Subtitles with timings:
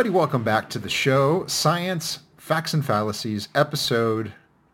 [0.00, 4.32] everybody, welcome back to the show, Science, Facts and Fallacies, episode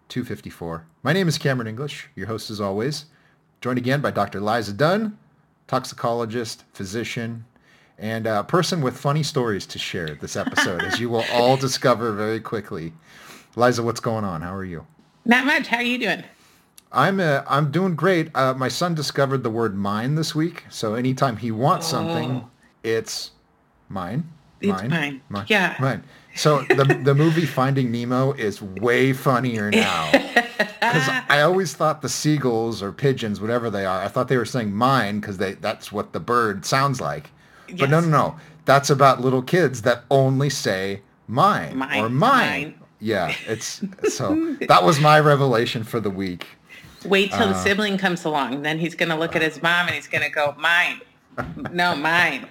[0.08, 0.86] 254.
[1.02, 3.06] My name is Cameron English, your host as always,
[3.61, 4.40] joined again by Dr.
[4.40, 5.18] Liza Dunn,
[5.66, 7.44] toxicologist, physician,
[7.98, 12.12] and a person with funny stories to share this episode, as you will all discover
[12.12, 12.93] very quickly.
[13.56, 14.43] Liza, what's going on?
[14.43, 14.86] How are you?
[15.24, 15.66] Not much.
[15.66, 16.22] How are you doing?
[16.93, 18.30] I'm uh, I'm doing great.
[18.32, 22.50] Uh, my son discovered the word mine this week, so anytime he wants something, Oh.
[22.85, 23.32] it's
[23.88, 24.30] mine.
[24.60, 25.20] It's mine.
[25.48, 25.76] Yeah.
[25.80, 26.02] Mine.
[26.34, 30.12] So the the movie Finding Nemo is way funnier now.
[30.86, 34.44] Because I always thought the seagulls or pigeons, whatever they are, I thought they were
[34.44, 37.30] saying mine because they that's what the bird sounds like.
[37.78, 38.06] But no, Yes.
[38.06, 38.36] no, no.
[38.66, 42.48] That's about little kids that only say mine, Mine, or mine.
[42.48, 42.74] mine.
[43.00, 46.46] Yeah, it's so that was my revelation for the week.
[47.04, 47.52] Wait till Uh.
[47.52, 48.62] the sibling comes along.
[48.62, 51.00] Then he's going to look at his mom and he's going to go, mine.
[51.72, 52.46] No, mine.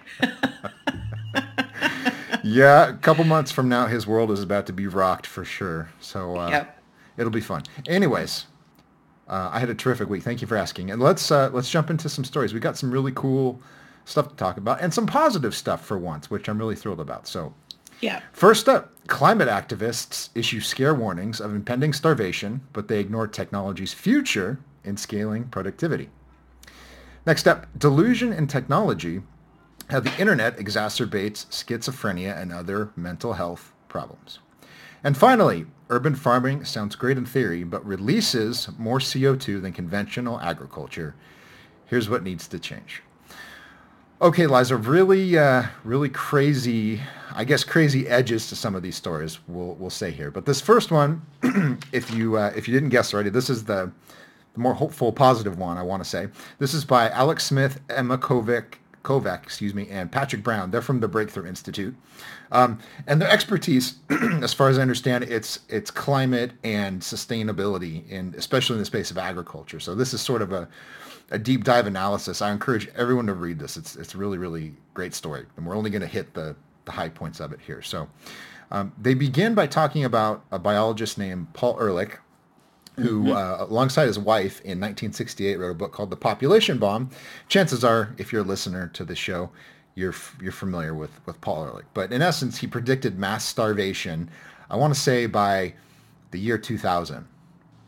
[2.43, 5.89] Yeah, a couple months from now, his world is about to be rocked for sure.
[5.99, 6.83] So uh, Yep.
[7.17, 7.63] it'll be fun.
[7.87, 8.45] Anyways,
[9.27, 10.23] uh, I had a terrific week.
[10.23, 10.91] Thank you for asking.
[10.91, 12.53] And let's uh, let's jump into some stories.
[12.53, 13.59] We got some really cool
[14.05, 17.27] stuff to talk about and some positive stuff for once, which I'm really thrilled about.
[17.27, 17.53] So
[18.01, 18.21] Yeah.
[18.33, 24.59] first up, climate activists issue scare warnings of impending starvation, but they ignore technology's future
[24.83, 26.09] in scaling productivity.
[27.25, 29.23] Next up, delusion in technology
[29.89, 34.39] how the internet exacerbates schizophrenia and other mental health problems.
[35.03, 41.13] And finally, urban farming sounds great in theory, but releases more CO2 than conventional agriculture.
[41.85, 43.03] Here's what needs to change.
[44.21, 47.01] Okay, Liza, really, uh, really crazy,
[47.33, 50.31] I guess crazy edges to some of these stories, we'll, we'll say here.
[50.31, 51.21] But this first one,
[51.91, 53.91] if you, uh, if you didn't guess already, this is the,
[54.53, 56.29] the more hopeful, positive one, I want to say.
[56.59, 58.75] This is by Alex Smith, Emma Kovak,
[59.05, 60.71] Kovak, excuse me, and Patrick Brown.
[60.71, 61.95] They're from the Breakthrough Institute.
[62.51, 63.99] Um, and their expertise,
[64.41, 69.11] as far as I understand, it's it's climate and sustainability, and especially in the space
[69.11, 69.79] of agriculture.
[69.79, 70.67] So this is sort of a,
[71.31, 72.41] a deep dive analysis.
[72.41, 73.77] I encourage everyone to read this.
[73.77, 76.55] It's it's really really great story, and we're only going to hit the
[76.85, 77.81] the high points of it here.
[77.81, 78.09] So
[78.71, 82.19] um, they begin by talking about a biologist named Paul Ehrlich,
[82.95, 87.09] who, uh, alongside his wife in 1968, wrote a book called The Population Bomb.
[87.49, 89.49] Chances are, if you're a listener to the show,
[89.95, 91.85] you're you're familiar with with Paul Ehrlich.
[91.93, 94.29] But in essence, he predicted mass starvation.
[94.69, 95.73] I want to say by
[96.31, 97.27] the year 2000.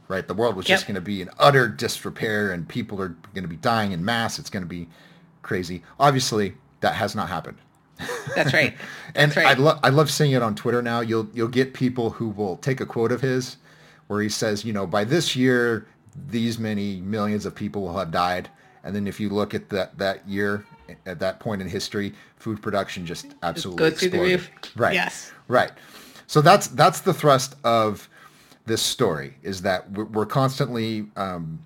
[0.09, 3.43] Right, the world was just going to be in utter disrepair, and people are going
[3.43, 4.39] to be dying in mass.
[4.39, 4.87] It's going to be
[5.41, 5.83] crazy.
[5.99, 7.57] Obviously, that has not happened.
[8.35, 8.73] That's right.
[9.15, 9.47] And right.
[9.47, 10.99] I love I love seeing it on Twitter now.
[10.99, 13.57] You'll you'll get people who will take a quote of his
[14.07, 15.87] where he says, you know, by this year
[16.29, 18.49] these many millions of people will have died.
[18.83, 20.65] And then if you look at that that year
[21.05, 24.39] at that point in history, food production just absolutely Go through the exploded.
[24.63, 24.77] roof.
[24.77, 24.93] Right.
[24.93, 25.31] Yes.
[25.47, 25.71] Right.
[26.27, 28.09] So that's that's the thrust of
[28.65, 31.59] this story is that we're, we're constantly um,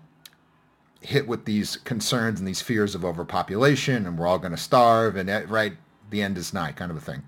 [1.01, 5.15] hit with these concerns and these fears of overpopulation and we're all going to starve
[5.15, 5.73] and eh, right
[6.11, 7.23] the end is nigh kind of a thing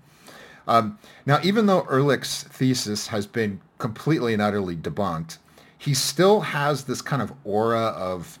[0.68, 0.96] um,
[1.26, 5.38] now even though ehrlich's thesis has been completely and utterly debunked
[5.78, 8.38] he still has this kind of aura of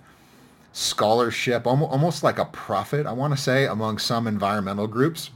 [0.72, 5.30] scholarship almost, almost like a prophet i want to say among some environmental groups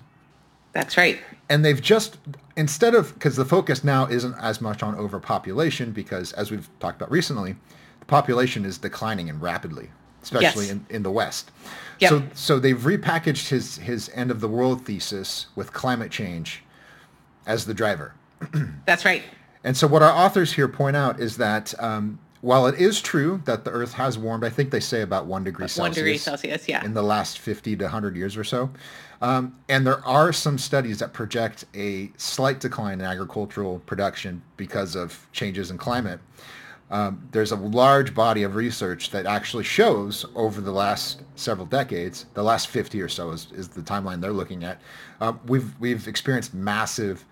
[0.73, 1.19] That's right.
[1.49, 2.19] and they've just
[2.57, 6.97] instead of because the focus now isn't as much on overpopulation because as we've talked
[6.97, 7.55] about recently
[8.01, 9.91] the population is declining and rapidly
[10.23, 10.73] especially Yes.
[10.73, 11.51] in, in the west
[12.01, 12.11] Yep.
[12.11, 16.63] so so they've repackaged his his end of the world thesis with climate change
[17.47, 18.15] as the driver
[18.87, 19.23] That's right.
[19.65, 23.43] And so what our authors here point out is that um, while it is true
[23.45, 26.19] that the earth has warmed i think they say about one degree One celsius degree
[26.19, 26.69] Celsius.
[26.69, 26.85] Yeah.
[26.85, 28.71] in the last 50 to 100 years or so.
[29.21, 34.95] Um, and there are some studies that project a slight decline in agricultural production because
[34.95, 36.21] of changes in climate.
[36.91, 42.27] Um, there's a large body of research that actually shows over the last several decades,
[42.33, 44.81] the last 50 or so is, is the timeline they're looking at,
[45.21, 47.27] um, we've, we've experienced massive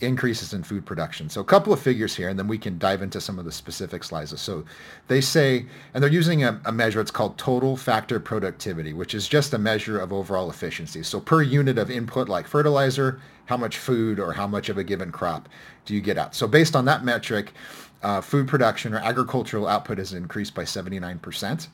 [0.00, 1.28] increases in food production.
[1.28, 3.52] So a couple of figures here, and then we can dive into some of the
[3.52, 4.38] specifics, Liza.
[4.38, 4.64] So
[5.08, 9.28] they say, and they're using a, a measure, it's called total factor productivity, which is
[9.28, 11.02] just a measure of overall efficiency.
[11.02, 14.84] So per unit of input like fertilizer, how much food or how much of a
[14.84, 15.48] given crop
[15.84, 16.34] do you get out?
[16.34, 17.52] So based on that metric,
[18.02, 21.68] uh, food production or agricultural output has increased by 79%.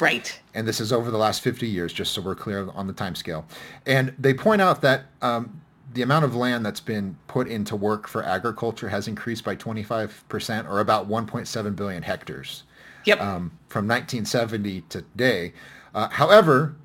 [0.00, 0.40] Right.
[0.54, 3.14] And this is over the last 50 years, just so we're clear on the time
[3.14, 3.46] scale.
[3.86, 5.60] And they point out that um,
[5.94, 10.68] the amount of land that's been put into work for agriculture has increased by 25%
[10.68, 12.62] or about 1.7 billion hectares
[13.04, 13.20] Yep.
[13.20, 15.52] um, from 1970 to today.
[15.94, 16.76] Uh, however,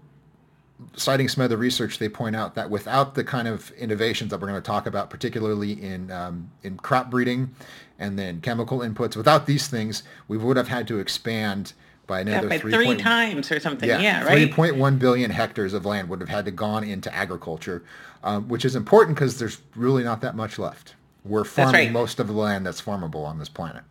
[0.95, 4.47] citing some other research, they point out that without the kind of innovations that we're
[4.47, 7.53] going to talk about, particularly in um, in crop breeding
[7.99, 11.73] and then chemical inputs, without these things, we would have had to expand
[12.07, 12.71] by another yeah, by 3.
[12.73, 13.87] three point- times or something.
[13.89, 14.49] yeah, Yeah, right.
[14.49, 17.83] 3.1 billion hectares of land would have had to gone into agriculture,
[18.23, 20.95] um, which is important because there's really not that much left.
[21.23, 21.91] We're farming right.
[21.91, 23.83] most of the land that's farmable on this planet.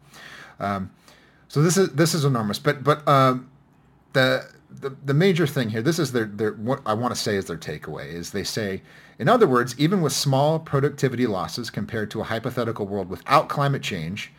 [0.59, 0.91] Um,
[1.49, 2.59] so this is this is enormous.
[2.59, 3.51] But but um,
[4.13, 7.37] the, the the major thing here, this is their their what I want to say
[7.37, 8.83] is their takeaway is they say,
[9.19, 13.83] in other words, even with small productivity losses compared to a hypothetical world without climate
[13.83, 14.33] change,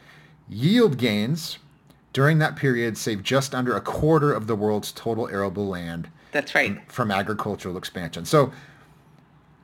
[0.50, 1.60] yield gains
[2.14, 6.56] during that period save just under a quarter of the world's total arable land That's
[6.56, 6.80] right.
[6.92, 8.26] from agricultural expansion.
[8.26, 8.52] So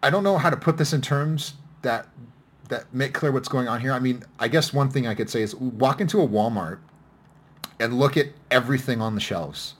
[0.04, 2.08] I don't know how to put this in terms that
[2.70, 3.94] that make clear what's going on here.
[3.94, 6.80] I mean, I guess one thing I could say is walk into a Walmart
[7.80, 9.76] and look at everything on the shelves.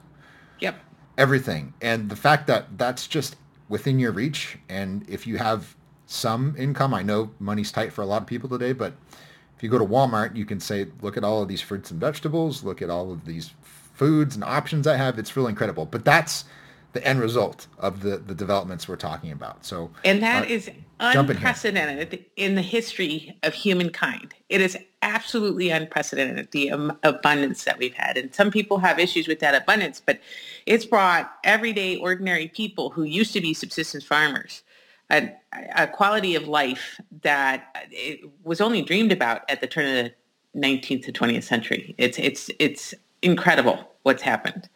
[0.60, 0.76] Yep.
[1.18, 1.74] Everything.
[1.82, 3.36] And the fact that that's just
[3.70, 5.76] within your reach and if you have
[6.06, 8.94] some income, I know money's tight for a lot of people today, but
[9.56, 12.00] if you go to Walmart, you can say, look at all of these fruits and
[12.00, 15.18] vegetables, look at all of these foods and options I have.
[15.18, 15.86] It's really incredible.
[15.86, 16.46] But that's
[16.94, 19.66] the end result of the, the developments we're talking about.
[19.66, 20.70] So And that uh, is
[21.12, 24.34] jump in unprecedented in the history of humankind.
[24.50, 28.18] It is absolutely unprecedented, the um, abundance that we've had.
[28.18, 30.20] And some people have issues with that abundance, but
[30.66, 34.64] it's brought everyday, ordinary people who used to be subsistence farmers
[35.10, 35.32] a,
[35.76, 40.60] a quality of life that it was only dreamed about at the turn of the
[40.60, 41.96] 19th to 20th century.
[41.98, 44.70] It's, it's, it's incredible what's happened.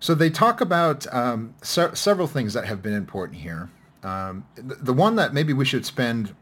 [0.00, 3.68] So they talk about um, se- several things that have been important here.
[4.02, 6.34] Um, the, the one that maybe we should spend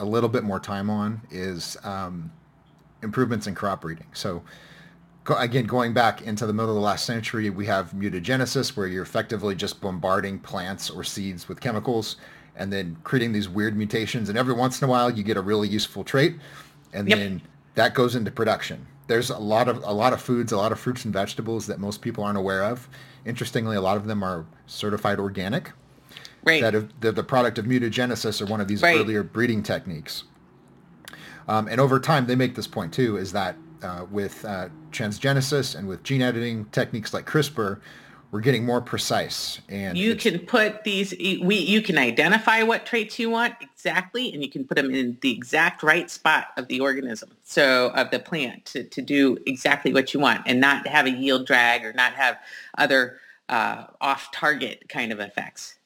[0.00, 2.32] a little bit more time on is um,
[3.02, 4.06] improvements in crop breeding.
[4.14, 4.42] So
[5.24, 8.86] go, again, going back into the middle of the last century, we have mutagenesis, where
[8.86, 12.16] you're effectively just bombarding plants or seeds with chemicals
[12.56, 14.30] and then creating these weird mutations.
[14.30, 16.36] And every once in a while, you get a really useful trait,
[16.94, 17.18] and Yep.
[17.18, 17.42] then
[17.74, 18.86] that goes into production.
[19.06, 21.78] There's a lot of a lot of foods, a lot of fruits and vegetables that
[21.78, 22.88] most people aren't aware of.
[23.24, 25.72] Interestingly, a lot of them are certified organic
[26.44, 26.60] Right.
[26.60, 28.96] that have, they're the product of mutagenesis or one of these Right.
[28.96, 30.24] earlier breeding techniques.
[31.48, 35.76] Um, and over time, they make this point too, is that uh, with uh, transgenesis
[35.76, 37.78] and with gene editing techniques like CRISPR,
[38.30, 39.60] we're getting more precise.
[39.68, 44.42] And you can put these we you can identify what traits you want exactly and
[44.42, 48.18] you can put them in the exact right spot of the organism so of the
[48.18, 51.92] plant to, to do exactly what you want and not have a yield drag or
[51.92, 52.38] not have
[52.78, 53.18] other
[53.48, 55.76] uh, off target kind of effects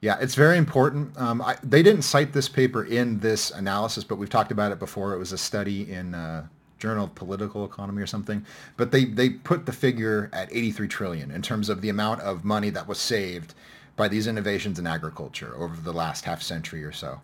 [0.00, 1.18] Yeah, it's very important.
[1.18, 4.78] Um, I, they didn't cite this paper in this analysis, but we've talked about it
[4.78, 5.14] before.
[5.14, 6.46] It was a study in uh,
[6.78, 8.44] Journal of Political Economy or something.
[8.76, 12.44] But they, they put the figure at 83 trillion in terms of the amount of
[12.44, 13.54] money that was saved
[13.96, 17.20] by these innovations in agriculture over the last half century or so.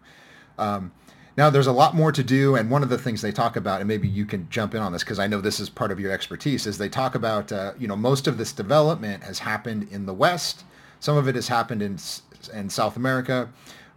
[0.59, 0.93] Um,
[1.37, 3.81] now, there's a lot more to do, and one of the things they talk about,
[3.81, 5.99] and maybe you can jump in on this because I know this is part of
[5.99, 9.89] your expertise, is they talk about, uh, you know, most of this development has happened
[9.91, 10.65] in the West.
[11.01, 11.99] Some of it has happened in
[12.53, 13.49] in South America,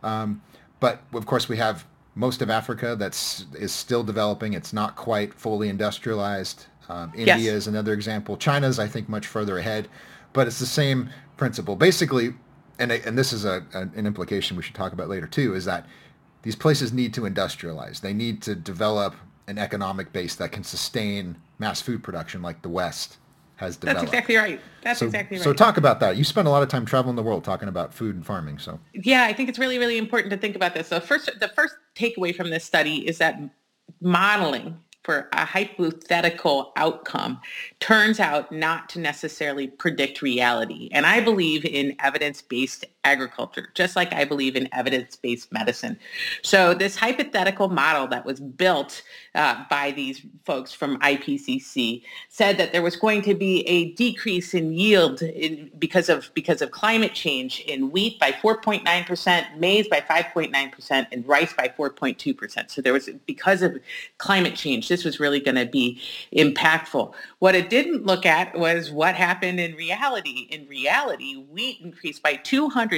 [0.03, 0.41] um,
[0.79, 4.53] but of course we have most of Africa that's is still developing.
[4.53, 6.65] It's not quite fully industrialized.
[6.87, 7.53] Um, India Yes.
[7.53, 8.37] is another example.
[8.37, 9.87] China's, I think, much further ahead,
[10.33, 11.75] but it's the same principle.
[11.75, 12.35] Basically,
[12.79, 15.85] and and this is a- an implication we should talk about later too, is that
[16.43, 18.01] these places need to industrialize.
[18.01, 19.15] They need to develop
[19.47, 23.17] an economic base that can sustain mass food production like the West
[23.57, 24.13] has that's developed.
[24.13, 26.17] exactly right that's so, exactly right so talk about that.
[26.17, 28.59] You spend a lot of time traveling the world talking about food and farming.
[28.59, 31.47] So yeah i think it's really really important to think about this so first the
[31.49, 33.39] first takeaway from this study is that
[34.01, 37.39] modeling for a hypothetical outcome
[37.79, 44.11] turns out not to necessarily predict reality and i believe in evidence-based agriculture just like
[44.13, 45.97] i believe in evidence-based medicine
[46.41, 49.03] so this hypothetical model that was built
[49.35, 54.53] uh, by these folks from ipcc said that there was going to be a decrease
[54.53, 60.01] in yield in, because of because of climate change in wheat by 4.9%, maize by
[60.01, 62.69] 5.9%, and rice by 4.2%.
[62.69, 63.77] So there was because of
[64.17, 66.01] climate change, this was really going to be
[66.33, 67.13] impactful.
[67.39, 70.47] What it didn't look at was what happened in reality.
[70.51, 72.35] In reality, wheat increased by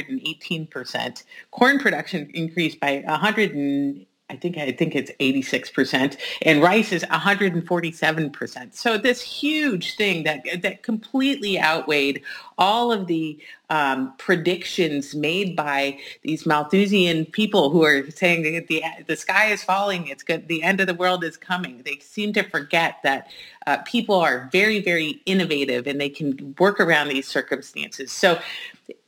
[0.04, 6.92] 218%, corn production increased by 100 and I think I think it's 86%, and rice
[6.92, 8.76] is 147%.
[8.76, 12.24] So this huge thing that that completely outweighed
[12.58, 13.40] all of the
[13.70, 19.64] um, predictions made by these Malthusian people who are saying that the the sky is
[19.64, 21.82] falling, it's good, the end of the world is coming.
[21.86, 23.30] They seem to forget that
[23.66, 28.12] uh, people are very very innovative and they can work around these circumstances.
[28.12, 28.40] So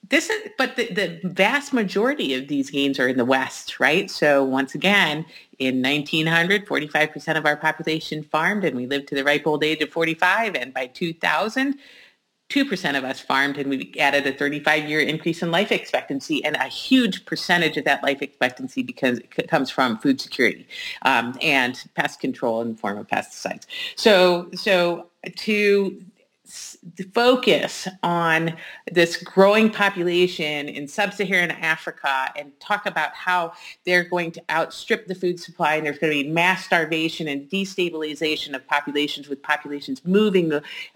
[0.09, 4.09] this is but the, the vast majority of these gains are in the west right?
[4.09, 5.25] So once again
[5.59, 9.81] in 1900 45% of our population farmed and we lived to the ripe old age
[9.81, 11.75] of 45 and by 2000
[12.49, 16.55] 2% of us farmed and we added a 35 year increase in life expectancy and
[16.55, 20.67] a huge percentage of that life expectancy because it comes from food security
[21.03, 23.67] um, and pest control in the form of pesticides.
[23.95, 26.01] So so to
[27.13, 28.55] focus on
[28.91, 33.53] this growing population in sub-Saharan Africa and talk about how
[33.85, 37.49] they're going to outstrip the food supply and there's going to be mass starvation and
[37.49, 40.51] destabilization of populations with populations moving,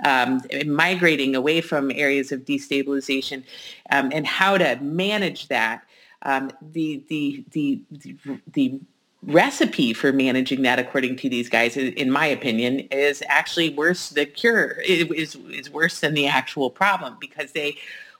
[0.05, 3.43] um, migrating away from areas of destabilization
[3.91, 5.83] um, and how to manage that.
[6.25, 8.15] Um, the, the, the, the,
[8.53, 8.79] the
[9.25, 14.25] recipe for managing that according to these guys in my opinion is actually worse the
[14.25, 17.75] cure is, is worse than the actual problem because they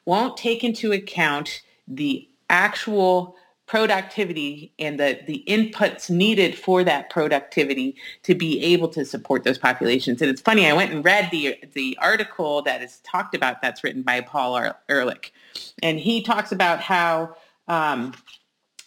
[0.06, 7.96] won't take into account the actual productivity and the, the inputs needed for that productivity
[8.22, 10.22] to be able to support those populations.
[10.22, 13.84] And it's funny, I went and read the, the article that is talked about that's
[13.84, 15.34] written by Paul Ehrlich.
[15.82, 17.36] And he talks about how
[17.68, 18.14] um,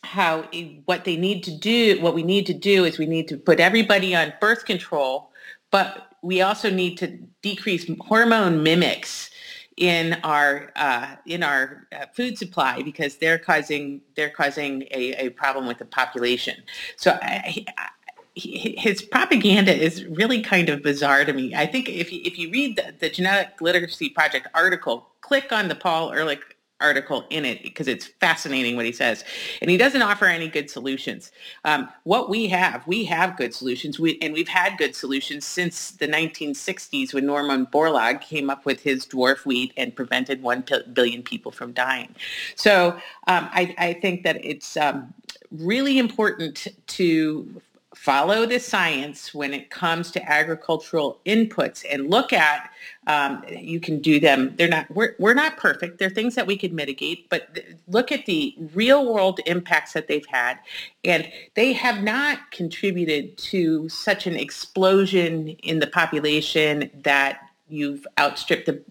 [0.06, 0.48] how
[0.86, 3.60] what they need to do, what we need to do is we need to put
[3.60, 5.30] everybody on birth control,
[5.70, 9.30] but we also need to decrease hormone mimics
[9.76, 15.28] in our uh, in our uh, food supply because they're causing they're causing a, a
[15.30, 16.62] problem with the population.
[16.96, 17.88] So I, I,
[18.34, 21.54] his propaganda is really kind of bizarre to me.
[21.54, 25.68] I think if you, if you read the, the Genetic Literacy Project article, click on
[25.68, 29.24] the Paul Ehrlich article in it because it's fascinating what he says.
[29.62, 31.32] And he doesn't offer any good solutions.
[31.64, 33.98] Um, what we have, we have good solutions.
[33.98, 38.82] We, and we've had good solutions since the 1960s when Norman Borlaug came up with
[38.82, 42.14] his dwarf wheat and prevented 1 billion people from dying.
[42.56, 42.92] So
[43.26, 45.14] um, I, I, think that it's um,
[45.50, 47.62] really important to
[47.96, 52.70] follow the science when it comes to agricultural inputs and look at
[53.06, 54.54] um, you can do them.
[54.56, 55.98] They're not we're, we're not perfect.
[55.98, 60.08] They're things that we could mitigate but th- look at the real world impacts that
[60.08, 60.58] they've had.
[61.04, 68.66] And they have not contributed to such an explosion in the population that you've outstripped
[68.66, 68.82] the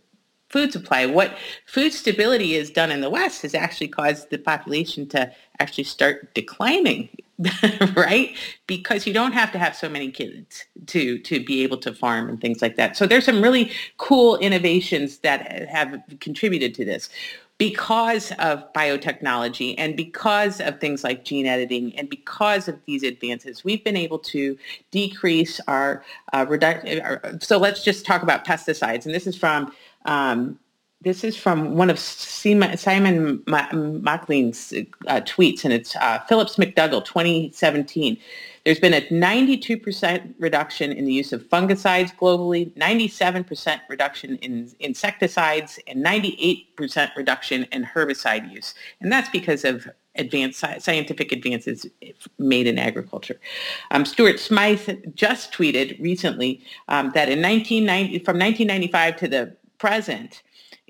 [0.50, 1.06] food supply.
[1.06, 5.84] What food stability has done in the West has actually caused the population to actually
[5.86, 7.10] start declining,
[7.96, 8.36] right?
[8.68, 12.30] Because you don't have to have so many kids to to be able to farm
[12.30, 12.96] and things like that.
[12.96, 17.10] So there's some really cool innovations that have contributed to this
[17.58, 23.64] because of biotechnology and because of things like gene editing and because of these advances,
[23.64, 24.58] we've been able to
[24.92, 29.06] decrease our, uh, redu- so let's just talk about pesticides.
[29.06, 29.72] And this is from
[30.06, 30.60] um,
[31.02, 32.74] this is from one of Simon
[33.46, 34.74] Macklin's
[35.08, 38.18] uh, tweets, and it's uh, Phillips McDougall, 2017.
[38.64, 45.80] There's been a 92% reduction in the use of fungicides globally, 97% reduction in insecticides,
[45.88, 48.74] and 98% reduction in herbicide use.
[49.00, 51.86] And that's because of advanced scientific advances
[52.40, 53.40] made in agriculture.
[53.92, 60.42] Um, Stuart Smyth just tweeted recently um, that in 1990, from 1995 to the present,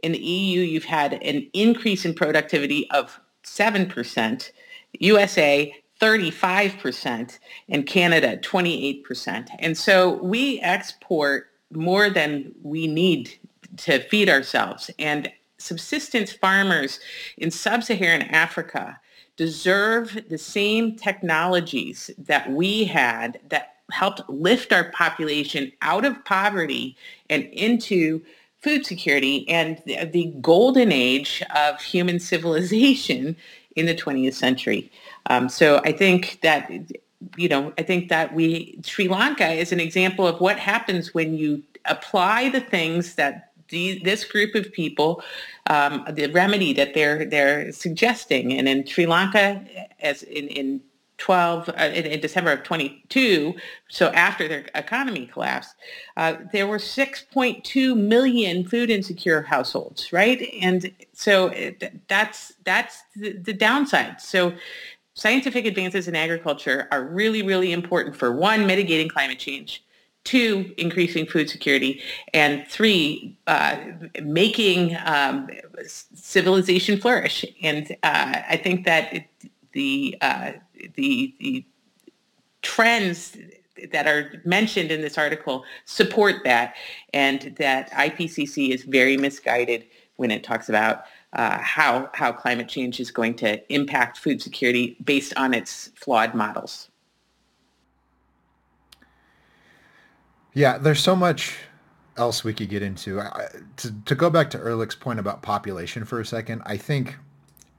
[0.05, 4.51] in the EU, you've had an increase in productivity of 7%,
[4.99, 9.49] USA 35%, and Canada 28%.
[9.57, 13.33] And so we export more than we need
[13.77, 14.91] to feed ourselves.
[14.99, 16.99] And subsistence farmers
[17.39, 18.99] in sub-Saharan Africa
[19.37, 26.95] deserve the same technologies that we had that helped lift our population out of poverty
[27.27, 28.21] and into
[28.65, 33.35] food security and the, the golden age of human civilization
[33.75, 34.91] in the 20th century.
[35.27, 36.71] Um, so I think that
[37.37, 41.37] you know I think that we Sri Lanka is an example of what happens when
[41.37, 45.23] you apply the things that the, this group of people,
[45.67, 49.63] um, the remedy that they're they're suggesting, and in Sri Lanka,
[49.99, 50.81] as in, in
[51.17, 53.53] 12 uh, in, in, December of 22,
[53.89, 55.75] so after their economy collapsed,
[56.17, 60.49] uh, there were 6.2 million food insecure households, right?
[60.61, 64.19] And so it, that's that's the, the, downside.
[64.19, 64.53] So
[65.13, 69.83] scientific advances in agriculture are really, really important for one, mitigating climate change,
[70.25, 72.01] two, increasing food security,
[72.33, 73.77] and three, uh,
[74.21, 75.47] making um,
[75.85, 77.45] civilization flourish.
[77.61, 79.25] And uh, I think that it,
[79.71, 80.51] the, uh,
[80.95, 81.65] the, the
[82.61, 83.37] trends
[83.91, 86.75] that are mentioned in this article support that
[87.13, 92.99] and that IPCC is very misguided when it talks about uh, how, how climate change
[92.99, 96.89] is going to impact food security based on its flawed models.
[100.53, 101.57] Yeah, there's so much
[102.15, 103.21] else we could get into.
[103.77, 107.17] To, to go back to Ehrlich's point about population for a second, I think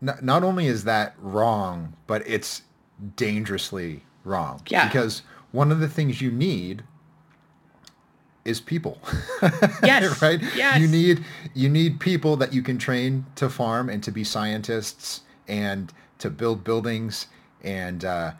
[0.02, 2.62] not only is that wrong, but it's
[3.16, 4.62] dangerously wrong.
[4.68, 4.86] Yeah.
[4.86, 5.22] Because
[5.52, 6.82] one of the things you need
[8.44, 8.98] is people.
[9.82, 10.22] Yes.
[10.22, 10.40] right?
[10.54, 10.80] Yes.
[10.80, 11.24] You need
[11.54, 16.30] you need people that you can train to farm and to be scientists and to
[16.30, 17.26] build buildings
[17.62, 18.32] and uh,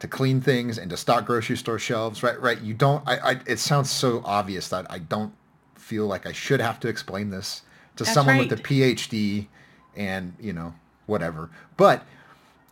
[0.00, 2.22] to clean things and to stock grocery store shelves.
[2.22, 2.40] Right?
[2.40, 2.60] Right?
[2.60, 3.06] You don't.
[3.06, 3.40] I, I.
[3.46, 5.34] It sounds so obvious that I don't
[5.74, 7.62] feel like I should have to explain this
[7.96, 8.50] to That's someone right.
[8.50, 9.46] with a PhD
[9.94, 10.74] and you know
[11.06, 11.50] whatever.
[11.76, 12.04] But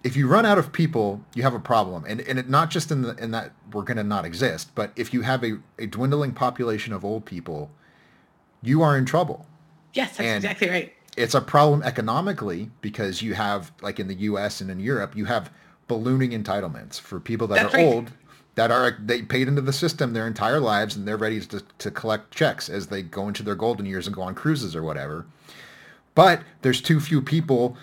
[0.05, 2.91] if you run out of people, you have a problem, and and it, not just
[2.91, 5.87] in the in that we're going to not exist, but if you have a, a
[5.87, 7.71] dwindling population of old people,
[8.63, 9.47] you are in trouble.
[9.95, 10.93] Yes, that's And- exactly right.
[11.15, 14.63] It's a problem economically because you have, like in the U.S.
[14.63, 15.51] and in Europe, you have
[15.87, 17.87] ballooning entitlements for people that That's are right.
[17.87, 18.13] old,
[18.55, 21.91] that are they paid into the system their entire lives, and they're ready to, to
[21.91, 25.27] collect checks as they go into their golden years and go on cruises or whatever.
[26.15, 27.77] But there's too few people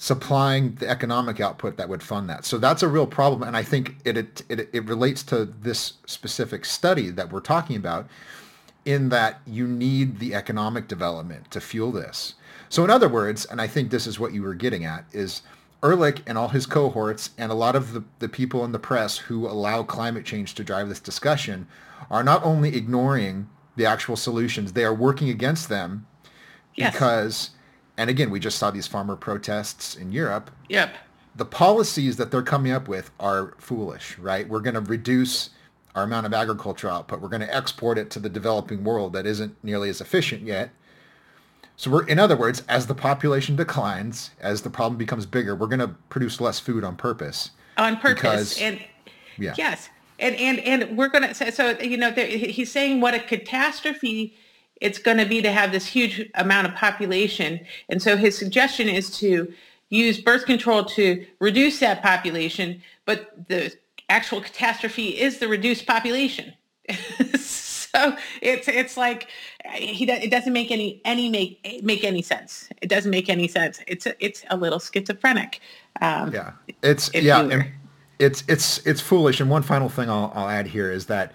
[0.00, 2.44] supplying the economic output that would fund that.
[2.44, 5.94] So that's a real problem, and I think it it it, it relates to this
[6.06, 8.08] specific study that we're talking about,
[8.84, 12.34] in that you need the economic development to fuel this.
[12.68, 15.42] So in other words, and I think this is what you were getting at, is
[15.82, 19.16] Ehrlich and all his cohorts and a lot of the, the people in the press
[19.18, 21.66] who allow climate change to drive this discussion
[22.10, 26.06] are not only ignoring the actual solutions, they are working against them
[26.74, 26.92] Yes.
[26.92, 27.50] because,
[27.98, 30.50] and again, we just saw these farmer protests in Europe.
[30.70, 30.94] Yep.
[31.36, 34.48] The policies that they're coming up with are foolish, right?
[34.48, 35.50] We're going to reduce
[35.94, 37.20] our amount of agriculture output.
[37.20, 40.70] We're going to export it to the developing world that isn't nearly as efficient yet.
[41.76, 45.66] So we're, in other words, as the population declines, as the problem becomes bigger, we're
[45.68, 47.50] going to produce less food on purpose.
[47.76, 48.80] on purpose Because- and
[49.36, 49.54] Yeah.
[49.56, 53.20] yes and and and we're gonna so, so you know there, he's saying what a
[53.20, 54.34] catastrophe
[54.80, 57.60] it's going to be to have this huge amount of population.
[57.88, 59.52] And so his suggestion is to
[59.90, 63.74] use birth control to reduce that population but the
[64.10, 66.52] actual catastrophe is the reduced population.
[67.94, 69.28] So it's it's like
[69.72, 72.68] he it doesn't make any any make make any sense.
[72.82, 73.80] It doesn't make any sense.
[73.86, 75.60] It's a, it's a little schizophrenic
[76.02, 77.66] um, Yeah, it's yeah, and
[78.18, 79.40] it's it's it's foolish.
[79.40, 81.32] And one final thing I'll, I'll add here is that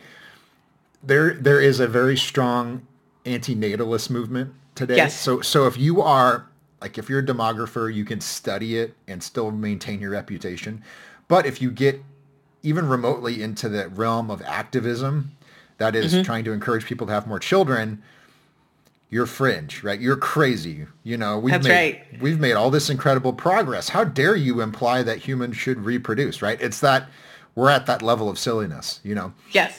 [1.02, 2.86] there there is a very strong
[3.26, 4.98] anti-natalist movement today.
[4.98, 5.20] Yes.
[5.20, 6.48] So so if you are
[6.82, 10.84] like if you're a demographer, you can study it and still maintain your reputation.
[11.28, 12.02] But if you get
[12.62, 15.32] even remotely into the realm of activism,
[15.78, 16.24] that is Mm-hmm.
[16.24, 18.02] trying to encourage people to have more children,
[19.10, 20.00] you're fringe, right?
[20.00, 20.88] You're crazy.
[21.04, 22.22] You know, we've That's made right.
[22.22, 23.90] we've made all this incredible progress.
[23.90, 26.60] How dare you imply that humans should reproduce, right?
[26.62, 27.10] It's that
[27.56, 29.32] we're at that level of silliness, you know.
[29.52, 29.78] yes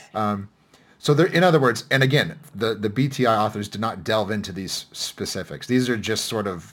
[1.04, 4.52] So there, in other words, and again, the the BTI authors did not delve into
[4.52, 5.66] these specifics.
[5.66, 6.72] These are just sort of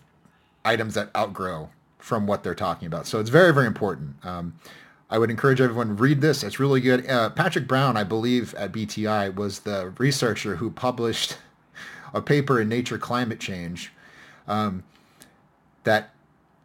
[0.63, 3.07] items that outgrow from what they're talking about.
[3.07, 4.15] So it's very very important.
[4.25, 4.57] Um,
[5.09, 6.43] I would encourage everyone read this.
[6.43, 7.05] It's really good.
[7.09, 11.37] Uh, Patrick Brown, I believe, at BTI was the researcher who published
[12.13, 13.91] a paper in Nature Climate Change
[14.47, 14.81] um,
[15.83, 16.11] that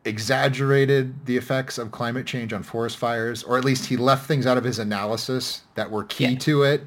[0.04, 4.46] exaggerated the effects of climate change on forest fires, or at least he left things
[4.46, 6.38] out of his analysis that were key Yeah.
[6.38, 6.84] to it,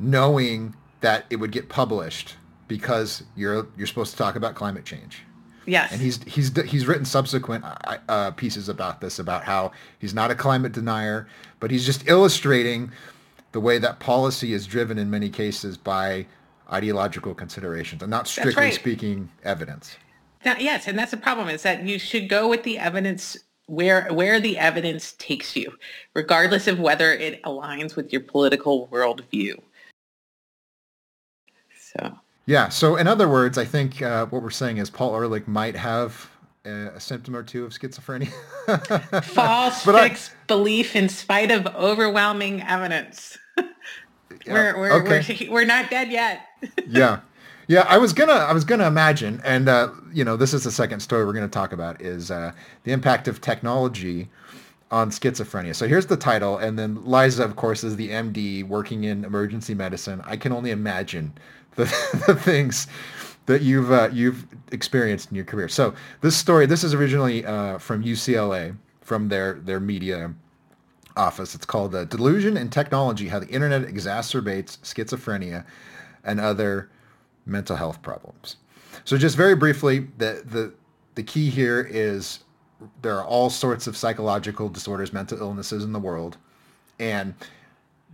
[0.00, 2.36] knowing that it would get published
[2.66, 5.22] because you're you're supposed to talk about climate change.
[5.66, 10.14] yes And he's he's he's written subsequent uh, uh, pieces about this, about how he's
[10.14, 12.90] not a climate denier, but he's just illustrating
[13.52, 16.26] the way that policy is driven in many cases by
[16.72, 18.74] ideological considerations and not strictly right.
[18.74, 19.96] speaking evidence.
[20.44, 23.36] That- yes, and that's the problem is that you should go with the evidence
[23.66, 25.72] where where the evidence takes you,
[26.14, 29.60] regardless of whether it aligns with your political worldview.
[31.98, 32.68] So Yeah.
[32.68, 36.30] So in other words, I think uh, what we're saying is Paul Ehrlich might have
[36.64, 38.30] a, a symptom or two of schizophrenia.
[39.24, 43.38] false But I- fixed belief in spite of overwhelming evidence.
[44.46, 45.46] Yeah, we're, we're, okay.
[45.48, 46.46] we're, we're not dead yet.
[46.86, 47.20] yeah.
[47.68, 50.70] Yeah, I was gonna, I was gonna imagine, and uh, you know, this is the
[50.70, 52.52] second story we're gonna talk about is uh,
[52.84, 54.28] the impact of technology
[54.90, 55.74] on schizophrenia.
[55.74, 59.74] So here's the title, and then Liza, of course, is the MD working in emergency
[59.74, 60.22] medicine.
[60.24, 61.34] I can only imagine
[61.76, 61.84] the,
[62.26, 62.86] the things
[63.46, 65.68] that you've uh, you've experienced in your career.
[65.68, 70.34] So this story, this is originally uh, from UCLA, from their their media
[71.16, 71.54] office.
[71.54, 75.64] It's called uh, "Delusion and Technology: How the Internet Exacerbates Schizophrenia
[76.24, 76.90] and Other
[77.46, 78.56] Mental Health Problems."
[79.04, 80.72] So just very briefly, the the
[81.16, 82.40] the key here is
[83.02, 86.36] there are all sorts of psychological disorders, mental illnesses in the world,
[86.98, 87.34] and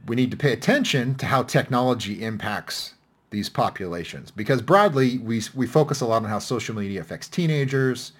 [0.06, 2.94] we need to pay attention to how technology impacts
[3.30, 4.30] these populations.
[4.30, 8.12] Because broadly we we focus a lot on how social media affects teenagers,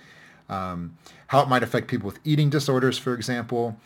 [0.49, 0.97] um,
[1.29, 3.77] how it might affect people with eating disorders, for example,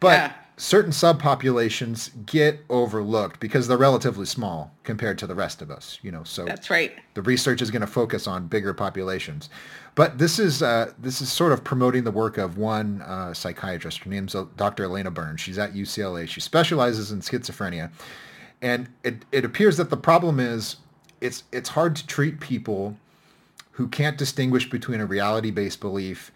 [0.00, 0.32] but yeah.
[0.56, 6.10] certain subpopulations get overlooked because they're relatively small compared to the rest of us you
[6.10, 6.92] know so that's right.
[7.14, 9.48] the research is going to focus on bigger populations.
[9.94, 13.98] But this is uh, this is sort of promoting the work of one uh, psychiatrist.
[13.98, 14.82] Her name's dr.
[14.82, 15.40] Elena burns.
[15.40, 17.90] She's at ucla she specializes in schizophrenia
[18.62, 20.76] and it, it appears that the problem is
[21.20, 22.96] it's it's hard to treat people
[23.72, 26.30] who can't distinguish between a reality-based belief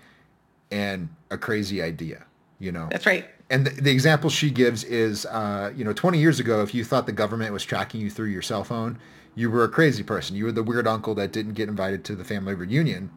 [0.70, 2.24] and a crazy idea
[2.58, 6.18] you know that's right and the, the, example she gives is, uh, you know, 20
[6.18, 8.98] years ago, if you thought the government was tracking you through your cell phone,
[9.36, 10.34] you were a crazy person.
[10.34, 13.10] You were the weird uncle that didn't get invited to the family reunion.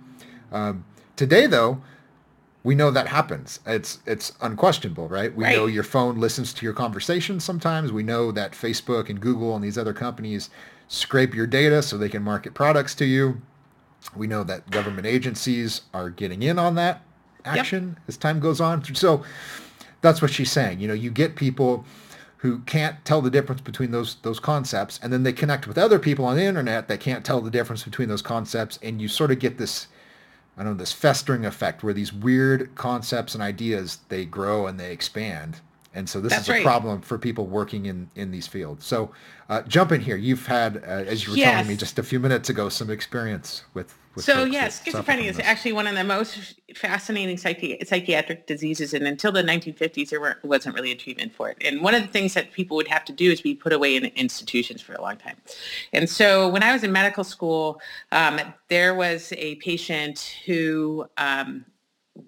[0.52, 1.82] Um, today, though,
[2.64, 3.60] we know that happens.
[3.66, 5.34] It's it's unquestionable, right?
[5.34, 5.56] We right.
[5.56, 7.92] know your phone listens to your conversations sometimes.
[7.92, 10.50] We know that Facebook and Google and these other companies
[10.88, 13.42] scrape your data so they can market products to you.
[14.16, 17.04] We know that government agencies are getting in on that
[17.46, 18.04] action yep.
[18.08, 18.84] as time goes on.
[18.96, 19.24] So
[20.02, 20.80] that's what she's saying.
[20.80, 21.86] You know, you get people
[22.38, 26.00] who can't tell the difference between those those concepts, and then they connect with other
[26.00, 29.32] people on the internet that can't tell the difference between those concepts, and you sort
[29.32, 29.88] of get this,
[30.60, 34.78] I don't know, this festering effect where these weird concepts and ideas they grow and
[34.78, 35.62] they expand.
[35.94, 36.64] And so this That's is a right.
[36.64, 38.86] problem for people working in, in these fields.
[38.86, 39.12] So
[39.50, 40.16] uh, jump in here.
[40.16, 41.52] You've had, uh, as you were yes.
[41.52, 45.74] telling me just a few minutes ago, some experience with so yes, schizophrenia is actually
[45.74, 50.76] one of the most fascinating psychi- psychiatric diseases, and until the 1950s, there weren't, wasn't
[50.76, 51.58] really a treatment for it.
[51.62, 53.96] And one of the things that people would have to do is be put away
[53.96, 55.38] in institutions for a long time.
[55.94, 57.80] And so when I was in medical school,
[58.12, 61.66] um, there was a patient who um,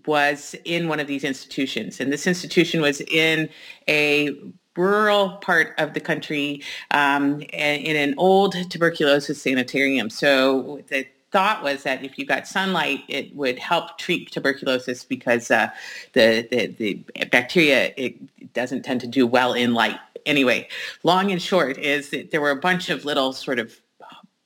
[0.06, 3.50] was in one of these institutions, and this institution was in
[3.88, 4.36] a
[4.78, 10.10] rural part of the country um, in an old tuberculosis sanitarium.
[10.10, 15.50] So the thought was that if you got sunlight, it would help treat tuberculosis because
[15.50, 15.70] uh,
[16.13, 19.98] the, the, the bacteria it doesn't tend to do well in light.
[20.26, 20.67] Anyway,
[21.04, 23.81] long and short is that there were a bunch of little sort of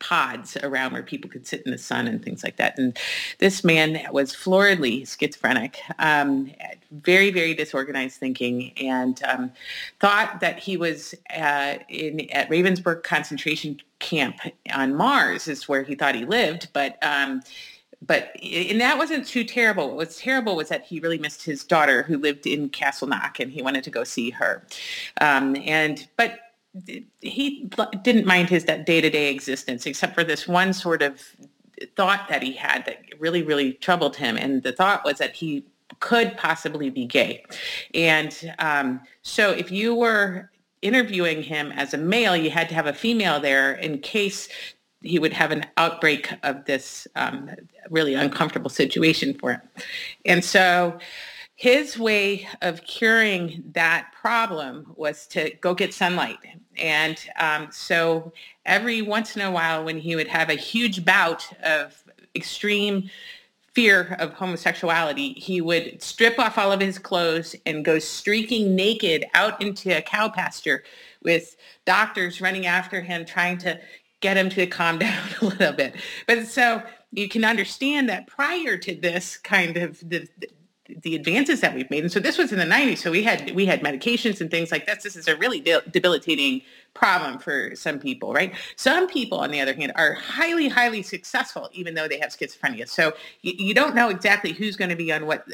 [0.06, 2.78] pods around where people could sit in the sun and things like that.
[2.78, 2.96] And
[3.40, 6.52] this man was floridly schizophrenic, um,
[6.92, 9.52] very, very disorganized thinking, and um,
[10.00, 14.38] thought that he was uh, in at Ravensbrück concentration camp
[14.72, 16.98] on Mars is where he thought he lived, but.
[17.04, 17.42] Um,
[18.06, 19.88] but and that wasn't too terrible.
[19.88, 23.52] What was terrible was that he really missed his daughter who lived in Castleknock and
[23.52, 24.64] he wanted to go see her.
[25.22, 26.38] Um, and but
[27.22, 27.70] he
[28.04, 31.22] didn't mind his day-to-day existence except for this one sort of
[31.96, 35.66] thought that he had that really really troubled him and the thought was that he
[36.00, 37.44] could possibly be gay
[37.94, 40.50] and um, so if you were
[40.82, 44.50] interviewing him as a male you had to have a female there in case
[45.02, 47.50] he would have an outbreak of this um,
[47.90, 49.62] really uncomfortable situation for him
[50.26, 50.98] and so
[51.56, 56.38] his way of curing that problem was to go get sunlight.
[56.78, 58.32] And um, so
[58.66, 62.04] every once in a while when he would have a huge bout of
[62.36, 63.10] extreme
[63.74, 69.26] fear of homosexuality, he would strip off all of his clothes and go streaking naked
[69.34, 70.84] out into a cow pasture
[71.22, 73.80] with doctors running after him trying to
[74.22, 75.96] get him to calm down a little bit.
[76.26, 80.28] But so you can understand that prior to this kind of the,
[80.88, 82.04] the advances that we've made.
[82.04, 83.00] And so this was in the 90s.
[83.00, 85.04] So we had we had medications and things like this.
[85.04, 86.62] This is a really debilitating
[86.94, 88.54] problem for some people, right?
[88.76, 92.88] Some people, on the other hand, are highly, highly successful, even though they have schizophrenia.
[92.88, 95.46] So you, you don't know exactly who's going to be on what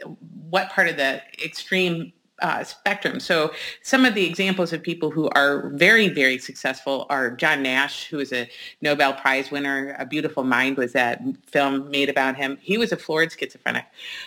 [0.49, 3.19] what part of the extreme uh, spectrum.
[3.19, 3.51] So
[3.83, 8.19] some of the examples of people who are very, very successful are John Nash, who
[8.19, 8.49] is a
[8.81, 9.95] Nobel Prize winner.
[9.99, 12.57] A Beautiful Mind was that film made about him.
[12.61, 13.85] He was a florid schizophrenic.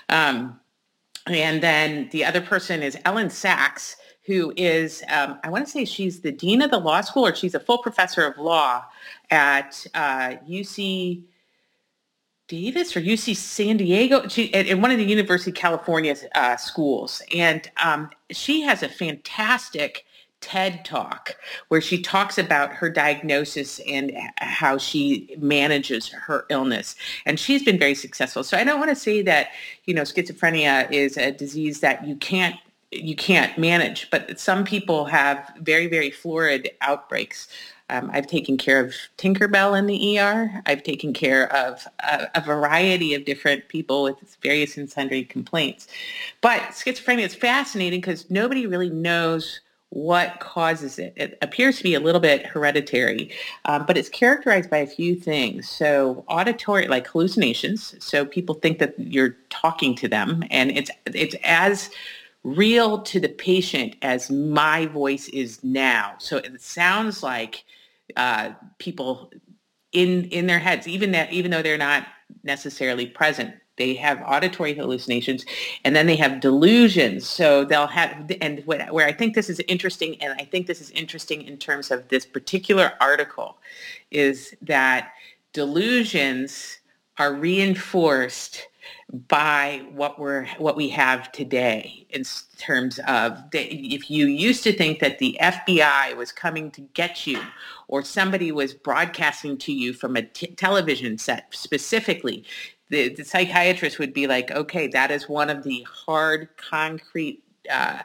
[0.09, 0.61] Um,
[1.27, 5.85] and then the other person is Elyn Saks, who is, um, I want to say
[5.85, 8.85] she's the dean of the law school or she's a full professor of law
[9.31, 11.23] at uh, UC,
[12.49, 17.23] Davis or UC San Diego, she at, one of the University of California uh, schools,
[17.35, 20.05] and um, she has a fantastic
[20.45, 21.37] TED talk
[21.69, 26.97] where she talks about her diagnosis and how she manages her illness.
[27.25, 28.45] And she's been very successful.
[28.45, 29.49] So I don't want to say that,
[29.87, 32.57] you know, schizophrenia is a disease that you can't
[32.93, 37.49] you can't manage, but some people have very, very florid outbreaks.
[37.91, 40.63] Um, I've taken care of Tinkerbell in the ER.
[40.67, 45.89] I've taken care of a, a, variety of different people with various and sundry complaints.
[46.41, 49.61] But schizophrenia is fascinating because nobody really knows
[49.95, 51.13] what causes it.
[51.17, 53.31] It appears to be a little bit hereditary,
[53.65, 55.69] um, but it's characterized by a few things.
[55.69, 57.95] So auditory, like hallucinations.
[58.05, 61.91] So people think that you're talking to them, and it's it's as
[62.43, 66.17] real to the patient as my voice is now.
[66.19, 67.65] So it sounds like
[68.17, 69.31] uh, people
[69.93, 72.05] in in their heads, even that even though they're not
[72.43, 75.45] necessarily present they have auditory hallucinations
[75.85, 77.27] and then they have delusions.
[77.27, 80.91] So they'll have and where i think this is interesting and i think this is
[80.91, 83.59] interesting in terms of this particular article
[84.11, 85.13] is that
[85.53, 86.79] delusions
[87.19, 88.69] are reinforced
[89.29, 92.25] by what we're what we have today in
[92.59, 97.41] terms of if you used to think that the FBI was coming to get you
[97.89, 102.45] or somebody was broadcasting to you from a t- television set specifically
[102.91, 108.01] the, the psychiatrist would be like, okay, that is one of the hard, concrete, uh,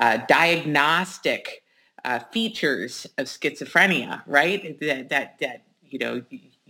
[0.00, 1.62] uh, diagnostic
[2.04, 4.78] uh, features of schizophrenia, right?
[4.80, 6.22] That, that, that, you know,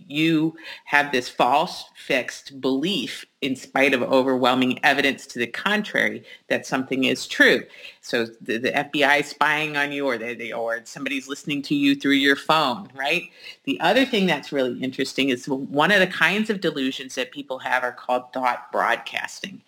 [0.07, 6.65] you have this false fixed belief in spite of overwhelming evidence to the contrary that
[6.65, 7.61] something is true.
[8.01, 11.95] So the, the FBI spying on you or they, they, or somebody's listening to you
[11.95, 13.23] through your phone, right?
[13.65, 17.59] The other thing that's really interesting is one of the kinds of delusions that people
[17.59, 19.61] have are called thought broadcasting.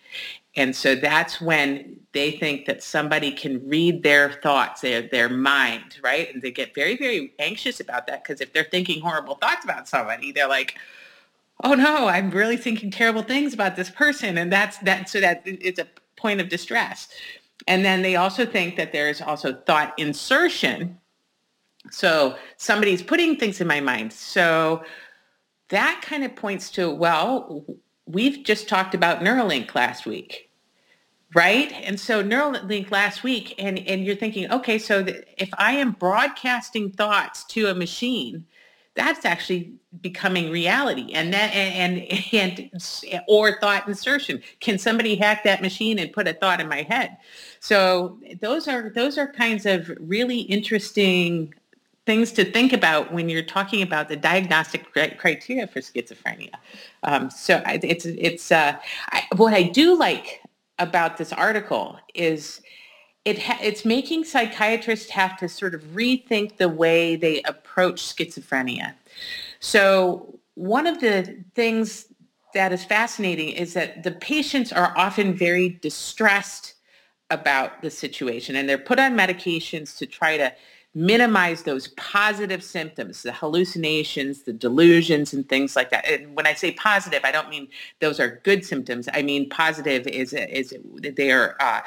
[0.56, 5.98] And so that's when they think that somebody can read their thoughts, their, their mind,
[6.02, 6.32] right?
[6.32, 9.86] And they get very, very anxious about that because if they're thinking horrible thoughts about
[9.86, 10.78] somebody, they're like,
[11.62, 14.38] oh no, I'm really thinking terrible things about this person.
[14.38, 15.10] And that's that.
[15.10, 17.08] So that it's a point of distress.
[17.66, 20.98] And then they also think that there's also thought insertion.
[21.90, 24.12] So somebody's putting things in my mind.
[24.12, 24.82] So
[25.68, 27.64] that kind of points to, well,
[28.06, 30.45] we've just talked about Neuralink last week
[31.36, 31.70] right?
[31.84, 35.04] And so Neuralink last week, and, and you're thinking, okay, so
[35.36, 38.46] if I am broadcasting thoughts to a machine,
[38.94, 41.98] that's actually becoming reality and that and,
[42.32, 42.70] and
[43.12, 44.42] and or thought insertion.
[44.60, 47.18] Can somebody hack that machine and put a thought in my head?
[47.60, 51.52] So those are those are kinds of really interesting
[52.06, 56.54] things to think about when you're talking about the diagnostic criteria for schizophrenia.
[57.02, 58.78] Um, so it's it's uh,
[59.12, 60.40] I, what i do like
[60.78, 62.60] about this article is
[63.24, 68.94] it ha- it's making psychiatrists have to sort of rethink the way they approach schizophrenia.
[69.58, 72.06] So one of the things
[72.54, 76.74] that is fascinating is that the patients are often very distressed
[77.30, 80.52] about the situation and they're put on medications to try to
[80.96, 86.08] minimize those positive symptoms, the hallucinations, the delusions and things like that.
[86.08, 87.68] And when I say positive, I don't mean
[88.00, 89.06] those are good symptoms.
[89.12, 91.82] I mean positive is, is they are uh,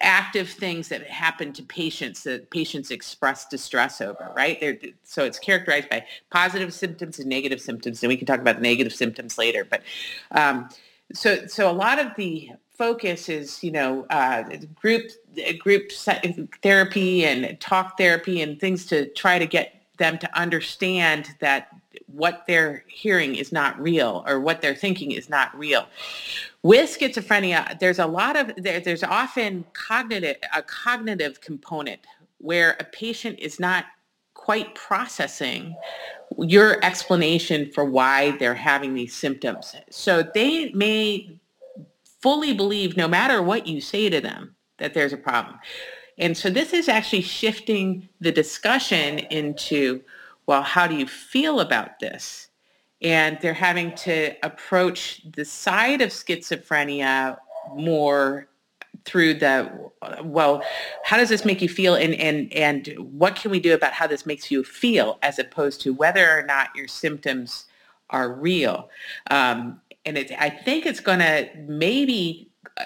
[0.00, 4.60] active things that happen to patients that patients express distress over, right?
[4.60, 8.00] They're, so it's characterized by positive symptoms and negative symptoms.
[8.04, 9.64] And we can talk about the negative symptoms later.
[9.64, 9.82] But
[10.30, 10.68] um,
[11.12, 15.10] so, so a lot of the focus is, you know, uh, group
[15.58, 15.92] group
[16.62, 21.68] therapy and talk therapy and things to try to get them to understand that
[22.06, 25.86] what they're hearing is not real or what they're thinking is not real.
[26.62, 32.00] With schizophrenia, there's a lot of there, there's often cognitive a cognitive component
[32.38, 33.86] where a patient is not
[34.34, 35.76] quite processing
[36.38, 39.76] your explanation for why they're having these symptoms.
[39.90, 41.38] So they may
[42.22, 45.58] fully believe no matter what you say to them that there's a problem.
[46.18, 50.02] And so this is actually shifting the discussion into,
[50.46, 52.48] well, how do you feel about this?
[53.00, 57.38] And they're having to approach the side of schizophrenia
[57.74, 58.48] more
[59.04, 59.90] through the
[60.22, 60.62] well
[61.02, 64.06] how does this make you feel and and and what can we do about how
[64.06, 67.64] this makes you feel as opposed to whether or not your symptoms
[68.10, 68.88] are real
[69.30, 72.84] um, and it, I think it's going to maybe uh,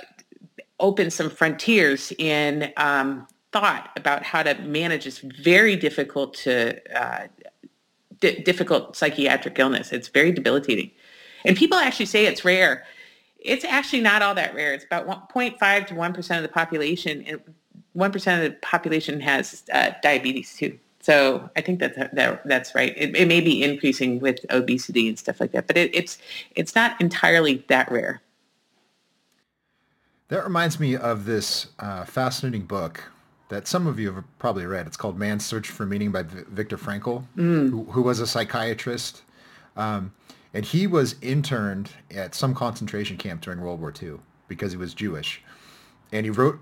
[0.80, 7.26] open some frontiers in um, thought about how to manage this very difficult to uh,
[8.20, 9.92] difficult psychiatric illness.
[9.92, 10.90] It's very debilitating.
[11.44, 12.84] And people actually say it's rare.
[13.38, 14.74] It's actually not all that rare.
[14.74, 17.22] It's about 0.5 to 1% of the population.
[17.26, 17.40] And
[17.96, 20.78] 1% of the population has uh, diabetes too.
[21.06, 22.92] So I think that, that that's right.
[22.96, 26.18] It, it, may be increasing with obesity and stuff like that, but it, it's
[26.56, 28.22] it's not entirely that rare.
[30.26, 33.04] That reminds me of this uh, fascinating book
[33.50, 34.88] that some of you have probably read.
[34.88, 37.70] It's called Man's Search for Meaning by v- Viktor Frankl, mm.
[37.70, 39.22] who, who, was a psychiatrist.
[39.76, 40.12] Um,
[40.52, 44.14] and he was interned at some concentration camp during World War II
[44.48, 45.40] because he was Jewish.
[46.10, 46.58] And he wrote,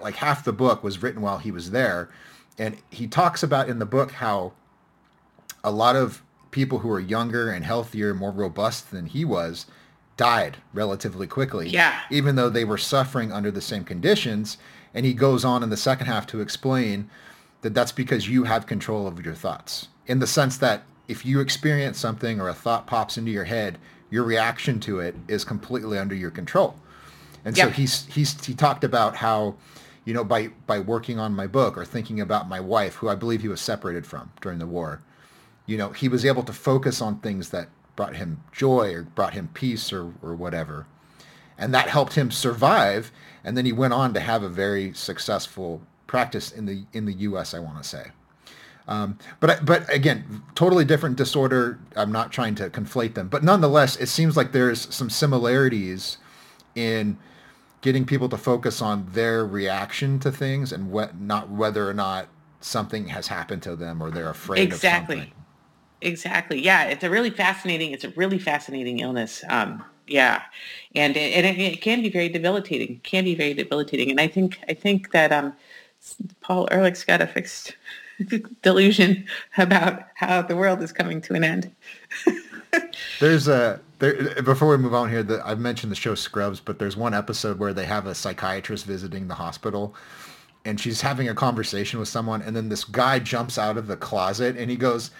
[0.00, 2.10] like half the book was written while he was there.
[2.58, 4.52] And he talks about in the book how
[5.62, 9.66] a lot of people who are younger and healthier, more robust than he was,
[10.16, 11.68] died relatively quickly.
[11.68, 12.00] Yeah.
[12.10, 14.56] Even though they were suffering under the same conditions.
[14.94, 17.10] And he goes on in the second half to explain
[17.60, 21.40] that that's because you have control of your thoughts in the sense that if you
[21.40, 23.78] experience something or a thought pops into your head,
[24.10, 26.76] your reaction to it is completely under your control.
[27.44, 27.68] And yep.
[27.68, 29.56] so he's, he's, he talked about how,
[30.06, 33.16] you know, by, by working on my book or thinking about my wife, who I
[33.16, 35.02] believe he was separated from during the war,
[35.66, 39.34] you know, he was able to focus on things that brought him joy or brought
[39.34, 40.86] him peace or, or whatever.
[41.58, 43.10] And that helped him survive.
[43.42, 47.12] And then he went on to have a very successful practice in the in the
[47.14, 47.52] U.S.
[47.52, 48.10] I want to say.
[48.86, 51.80] Um, but but again, totally different disorder.
[51.96, 56.18] I'm not trying to conflate them, but nonetheless, it seems like there's some similarities
[56.76, 57.18] in
[57.86, 62.26] getting people to focus on their reaction to things and what not whether or not
[62.60, 65.14] something has happened to them or they're afraid exactly.
[65.14, 65.36] of something.
[66.02, 66.60] Exactly.
[66.60, 67.92] Yeah, it's a really fascinating.
[67.92, 69.44] It's a really fascinating illness.
[69.48, 70.42] Um, yeah,
[70.96, 73.00] and it, and it, it, can be very debilitating.
[73.04, 75.52] Can be very debilitating, and I think I think that um,
[76.40, 77.76] Paul Ehrlich's got a fixed
[78.62, 81.72] delusion about how the world is coming to an end.
[83.20, 85.22] there's a there before we move on here.
[85.22, 88.84] that I've mentioned the show Scrubs, but there's one episode where they have a psychiatrist
[88.84, 89.94] visiting the hospital,
[90.64, 93.96] and she's having a conversation with someone, and then this guy jumps out of the
[93.96, 95.10] closet and he goes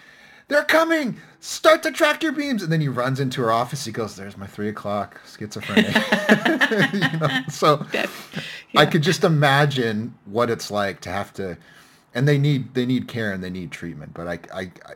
[0.48, 1.16] they're coming.
[1.40, 2.62] Start the tractor beams.
[2.62, 3.84] And then he runs into her office.
[3.84, 5.94] He goes, there's my three o'clock schizophrenic.
[6.92, 8.06] you know, so yeah.
[8.76, 11.58] I could just imagine what it's like to have to,
[12.14, 14.14] and they need, they need care and they need treatment.
[14.14, 14.94] But I, I, I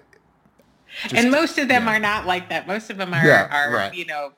[1.03, 1.97] just, and most of them yeah.
[1.97, 2.67] are not like that.
[2.67, 3.95] Most of them are, yeah, are right.
[3.95, 4.33] you know,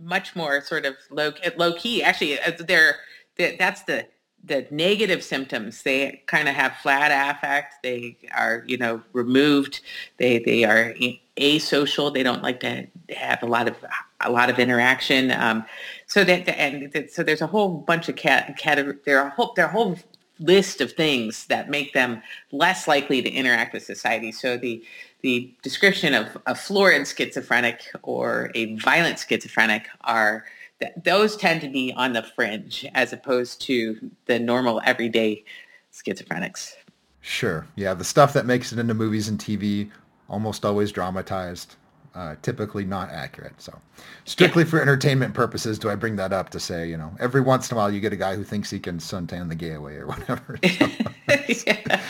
[0.00, 2.02] much more sort of low, low key.
[2.02, 2.96] Actually, they're,
[3.36, 4.06] that's the,
[4.44, 9.80] the negative symptoms they kind of have flat affect they are you know removed
[10.16, 10.94] they they are
[11.36, 13.76] asocial they don't like to have a lot of
[14.20, 15.64] a lot of interaction um,
[16.06, 19.52] so that and so there's a whole bunch of cat cat there are a whole
[19.56, 19.98] there are whole
[20.40, 24.82] list of things that make them less likely to interact with society so the
[25.20, 30.44] the description of a florid schizophrenic or a violent schizophrenic are
[30.80, 35.44] th- those tend to be on the fringe as opposed to the normal everyday
[35.92, 36.74] schizophrenics.
[37.20, 37.66] Sure.
[37.76, 39.90] Yeah, the stuff that makes it into movies and TV
[40.28, 41.76] almost always dramatized,
[42.14, 43.60] uh, typically not accurate.
[43.60, 43.76] So,
[44.24, 44.70] strictly yeah.
[44.70, 47.76] for entertainment purposes, do I bring that up to say, you know, every once in
[47.76, 50.06] a while you get a guy who thinks he can suntan the gay away or
[50.06, 50.58] whatever.
[50.78, 50.88] So.
[51.66, 52.02] yeah.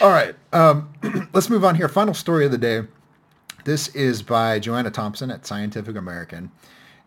[0.00, 0.34] All right.
[0.52, 0.92] Um,
[1.32, 1.88] let's move on here.
[1.88, 2.82] Final story of the day.
[3.64, 6.52] This is by Joanna Thompson at Scientific American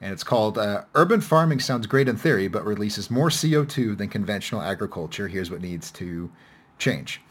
[0.01, 4.08] and it's called uh, Urban Farming Sounds Great in Theory, but releases more CO2 than
[4.08, 5.27] conventional agriculture.
[5.27, 6.32] Here's what needs to
[6.77, 7.21] change.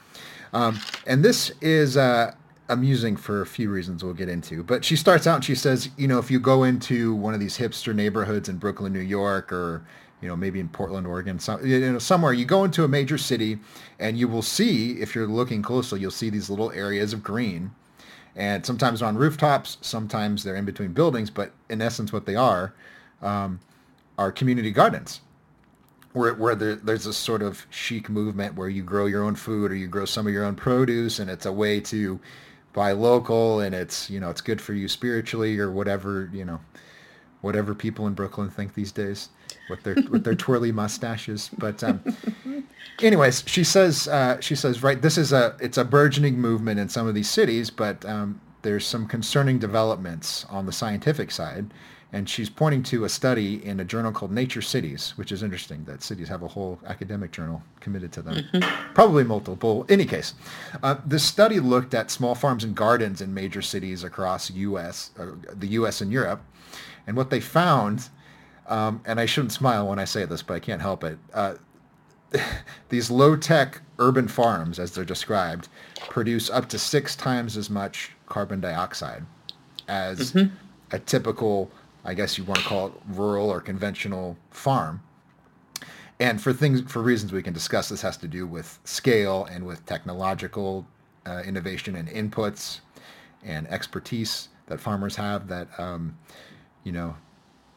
[0.53, 2.35] Um, and this is uh,
[2.69, 4.63] amusing for a few reasons we'll get into.
[4.63, 7.41] But she starts out and she says, you know, if you go into one of
[7.41, 9.85] these hipster neighborhoods in Brooklyn, New York, or
[10.21, 12.33] you know, maybe in Portland, Oregon, some, you know, somewhere.
[12.33, 13.59] You go into a major city,
[13.99, 17.71] and you will see, if you're looking closely, you'll see these little areas of green
[18.39, 22.73] and sometimes on rooftops, sometimes they're in between buildings, but in essence, what they are
[23.21, 23.59] um,
[24.17, 25.21] are community gardens,
[26.13, 29.73] where where there, there's a sort of chic movement where you grow your own food
[29.73, 32.21] or you grow some of your own produce, and it's a way to
[32.73, 36.61] buy local, and it's you know it's good for you spiritually or whatever you know
[37.41, 39.31] whatever people in Brooklyn think these days
[39.69, 41.51] with their with their twirly mustaches.
[41.57, 42.03] But um,
[43.03, 46.89] anyways, she says uh, she says right, this is a it's a burgeoning movement in
[46.89, 51.73] some of these cities, but um, there's some concerning developments on the scientific side.
[52.11, 55.85] And she's pointing to a study in a journal called Nature Cities, which is interesting
[55.85, 58.95] that cities have a whole academic journal committed to them, mm-hmm.
[58.95, 59.85] probably multiple.
[59.85, 60.33] In any case,
[60.83, 65.33] uh, this study looked at small farms and gardens in major cities across U.S., uh,
[65.53, 66.01] the U.S.
[66.01, 66.43] and Europe,
[67.07, 68.09] and what they found
[68.69, 71.19] um, and I shouldn't smile when I say this, but I can't help it.
[71.35, 71.55] Uh,
[72.89, 75.69] these low-tech urban farms, as they're described,
[76.09, 79.25] produce up to six times as much carbon dioxide
[79.89, 80.55] as mm-hmm.
[80.93, 81.71] a typical
[82.05, 85.03] I guess you want to call it rural or conventional farm.
[86.21, 89.67] And for things, for reasons we can discuss, this has to do with scale and
[89.67, 90.87] with technological
[91.27, 92.81] uh, innovation and inputs
[93.45, 96.17] and expertise that farmers have that, um,
[96.83, 97.15] you know,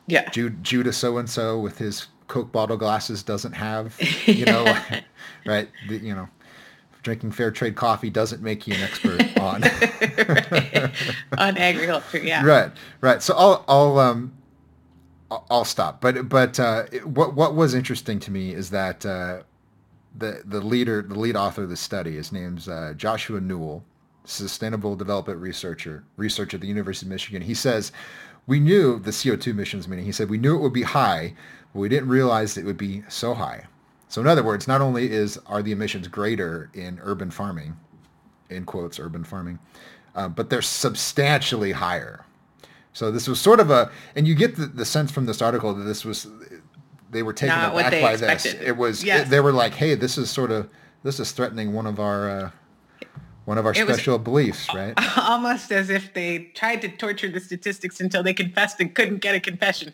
[0.08, 0.30] yeah.
[0.30, 3.96] Jude, Judah so-and-so with his Coke bottle glasses doesn't have,
[4.26, 4.64] you know,
[5.46, 5.70] right?
[5.90, 6.30] The, you know,
[7.04, 9.64] drinking fair trade coffee doesn't make you an expert on
[11.38, 12.20] on agriculture.
[12.20, 12.46] Yeah.
[12.46, 12.72] Right.
[13.02, 13.22] Right.
[13.22, 14.34] So I'll I'll um
[15.50, 16.02] I'll stop.
[16.02, 19.44] But but uh, what what was interesting to me is that uh,
[20.18, 23.84] the the leader the lead author of the study his name's uh, Joshua Newell,
[24.26, 27.42] sustainable development researcher researcher at the University of Michigan.
[27.42, 27.92] He says
[28.48, 31.34] we knew the CO2 emissions meaning he said we knew it would be high,
[31.74, 33.66] but we didn't realize it would be so high.
[34.08, 37.78] So in other words, not only is are the emissions greater in urban farming,
[38.50, 39.60] in quotes urban farming,
[40.16, 42.26] uh, but they're substantially higher.
[42.94, 45.74] So this was sort of a, and you get the, the sense from this article
[45.74, 46.28] that this was,
[47.10, 48.60] they were taken Not aback by expected.
[48.60, 48.68] this.
[48.68, 49.28] It was, yes.
[49.28, 50.70] it, they were like, hey, this is sort of,
[51.04, 52.52] this is threatening one of our, uh,
[53.52, 54.94] one of our It special beliefs, right?
[55.18, 59.36] Almost as if they tried to torture the statistics until they confessed and couldn't get
[59.36, 59.92] a confession,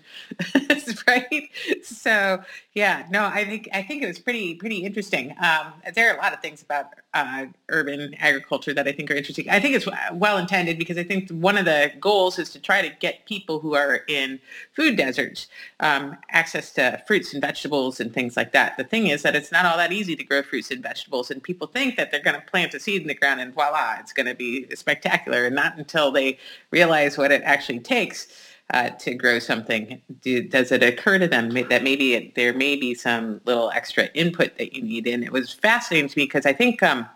[1.08, 1.49] right?
[1.82, 2.43] So
[2.76, 5.32] yeah, no, I think I think it was pretty pretty interesting.
[5.41, 9.16] Um, there are a lot of things about uh, urban agriculture that I think are
[9.16, 9.49] interesting.
[9.49, 12.88] I think it's well intended because I think one of the goals is to try
[12.88, 14.39] to get people who are in
[14.74, 15.47] food deserts
[15.80, 18.78] um, access to fruits and vegetables and things like that.
[18.78, 21.41] The thing is that it's not all that easy to grow fruits and vegetables, and
[21.41, 24.14] people think that they're going to plant a seed in the ground and voila, it's
[24.14, 26.38] going to be spectacular, and not until they
[26.72, 28.28] realize what it actually takes
[28.74, 32.76] uh, to grow something do, does it occur to them that maybe it, there may
[32.76, 35.08] be some little extra input that you need.
[35.08, 37.08] And it was fascinating to me because I think um,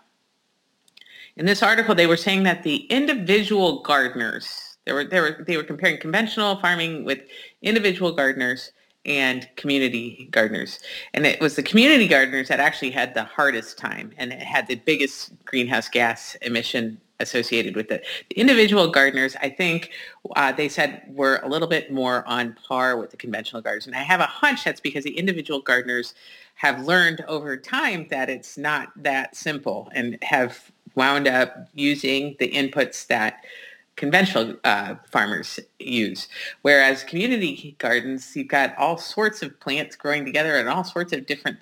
[1.36, 5.56] in this article they were saying that the individual gardeners they were they were they
[5.56, 7.20] were comparing conventional farming with
[7.62, 8.72] individual gardeners
[9.04, 10.78] and community gardeners.
[11.14, 14.66] And it was the community gardeners that actually had the hardest time and it had
[14.66, 18.04] the biggest greenhouse gas emission associated with it.
[18.30, 19.90] The individual gardeners i think
[20.34, 23.86] uh, they said were a little bit more on par with the conventional gardeners.
[23.86, 26.14] And i have a hunch that's because the individual gardeners
[26.54, 32.50] have learned over time that it's not that simple and have wound up using the
[32.50, 33.44] inputs that
[34.02, 36.26] conventional uh, farmers use.
[36.62, 41.24] Whereas community gardens, you've got all sorts of plants growing together and all sorts of
[41.24, 41.58] different,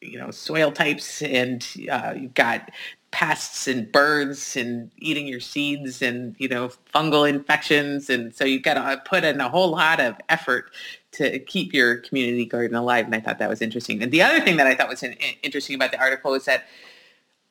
[0.00, 2.70] you know, soil types, and uh, you've got
[3.10, 8.08] pests and birds and eating your seeds and you know fungal infections.
[8.08, 10.70] And so you've got to put in a whole lot of effort
[11.12, 13.04] to keep your community garden alive.
[13.04, 14.00] And i thought that was interesting.
[14.00, 15.02] And the other thing that i thought was
[15.42, 16.66] interesting about the article is that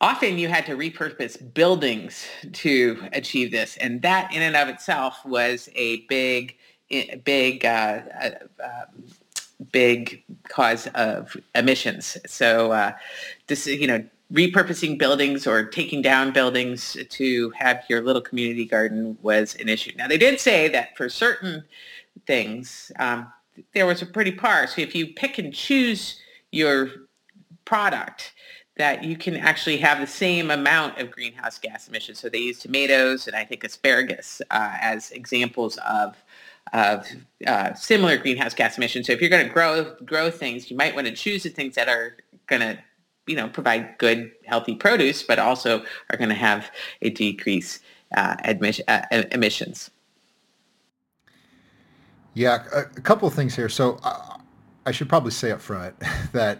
[0.00, 5.24] often you had to repurpose buildings to achieve this and that in and of itself
[5.24, 6.56] was a big
[7.24, 8.30] big uh, uh,
[8.62, 9.04] um,
[9.72, 12.16] big cause of emissions.
[12.26, 12.92] So uh,
[13.46, 19.16] this you know repurposing buildings or taking down buildings to have your little community garden
[19.22, 19.92] was an issue.
[19.96, 21.64] Now they did say that for certain
[22.26, 23.32] things um,
[23.74, 24.66] there was a pretty par.
[24.66, 26.20] So if you pick and choose
[26.50, 26.90] your
[27.64, 28.32] product
[28.76, 32.18] that you can actually have the same amount of greenhouse gas emissions.
[32.18, 36.16] So they use tomatoes and I think asparagus uh, as examples of
[36.72, 37.06] of
[37.46, 39.06] uh, similar greenhouse gas emissions.
[39.06, 41.74] So if you're going to grow grow things, you might want to choose the things
[41.76, 42.16] that are
[42.46, 42.78] going to
[43.26, 46.70] you know provide good healthy produce, but also are going to have
[47.02, 47.80] a decrease
[48.16, 48.36] uh,
[48.88, 49.02] uh,
[49.32, 49.90] emissions.
[52.34, 53.68] Yeah, a, a couple of things here.
[53.68, 54.38] So uh,
[54.84, 55.94] I should probably say up front
[56.32, 56.58] that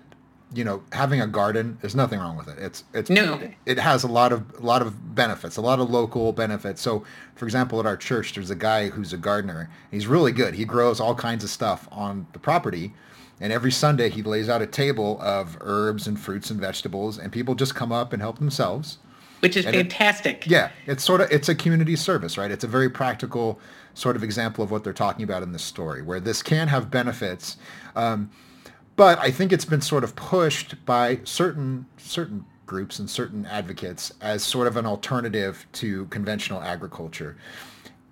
[0.54, 3.40] you know having a garden there's nothing wrong with it it's it's No.
[3.66, 7.04] it has a lot of a lot of benefits a lot of local benefits so
[7.34, 10.64] for example at our church there's a guy who's a gardener he's really good he
[10.64, 12.92] grows all kinds of stuff on the property
[13.40, 17.32] and every sunday he lays out a table of herbs and fruits and vegetables and
[17.32, 18.98] people just come up and help themselves
[19.40, 20.46] Which is And it- fantastic.
[20.46, 22.50] yeah, it's sort of it's a community service, right?
[22.50, 23.58] It's a very practical
[23.92, 26.90] sort of example of what they're talking about in this story, where this can have
[26.90, 27.56] benefits,
[27.94, 28.30] um,
[28.96, 34.12] but I think it's been sort of pushed by certain certain groups and certain advocates
[34.20, 37.36] as sort of an alternative to conventional agriculture,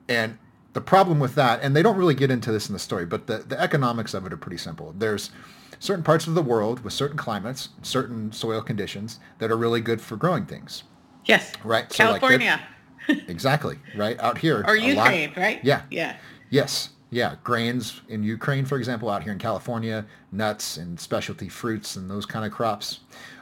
[0.08, 0.38] and
[0.72, 3.26] the problem with that, and they don't really get into this in the story, but
[3.26, 4.94] the, the economics of it are pretty simple.
[4.96, 5.30] There's
[5.78, 10.00] certain parts of the world with certain climates, certain soil conditions that are really good
[10.00, 10.84] for growing things.
[11.26, 11.52] Yes.
[11.62, 12.60] Right, so, like, California
[13.28, 13.78] Exactly.
[13.94, 14.64] Right out here.
[14.66, 15.60] or lot- Ukraine, right?
[15.62, 15.82] Yeah.
[15.90, 16.16] Yeah.
[16.50, 16.90] Yes.
[17.12, 17.36] Yeah.
[17.44, 22.24] Grains in Ukraine, for example, out here in California, nuts and specialty fruits and those
[22.26, 23.00] kind of crops.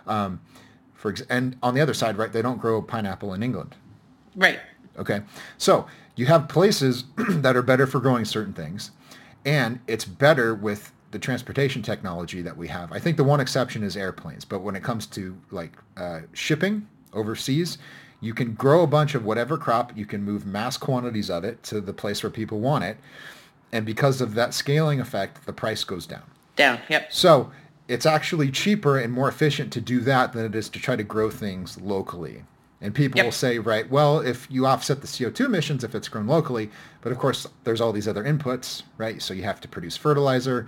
[0.08, 0.40] Um,
[0.94, 3.76] for ex- and on the other side, right, they don't grow pineapple in England.
[4.36, 4.58] Right.
[4.98, 5.22] Okay.
[5.56, 8.90] So you have places that are better for growing certain things.
[9.46, 12.92] and it's better with the transportation technology that we have.
[12.92, 16.86] I think the one exception is airplanes, but when it comes to like uh, shipping
[17.14, 17.78] overseas,
[18.20, 21.62] you can grow a bunch of whatever crop, you can move mass quantities of it
[21.64, 22.98] to the place where people want it,
[23.72, 26.22] and because of that scaling effect, the price goes down.
[26.56, 27.12] Down, yep.
[27.12, 27.52] So
[27.88, 31.02] it's actually cheaper and more efficient to do that than it is to try to
[31.02, 32.44] grow things locally.
[32.80, 33.26] And people yep.
[33.26, 36.70] will say, right, well, if you offset the CO2 emissions if it's grown locally,
[37.02, 39.20] but of course there's all these other inputs, right?
[39.20, 40.66] So you have to produce fertilizer,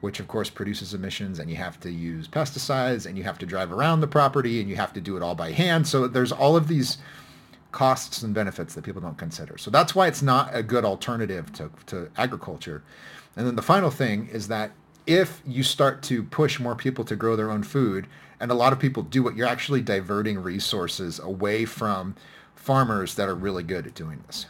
[0.00, 3.46] which of course produces emissions, and you have to use pesticides, and you have to
[3.46, 5.86] drive around the property, and you have to do it all by hand.
[5.86, 6.98] So there's all of these
[7.74, 9.58] costs and benefits that people don't consider.
[9.58, 12.84] So that's why it's not a good alternative to, to agriculture.
[13.36, 14.70] And then the final thing is that
[15.06, 18.06] if you start to push more people to grow their own food,
[18.40, 22.14] and a lot of people do it, you're actually diverting resources away from
[22.54, 24.46] farmers that are really good at doing this.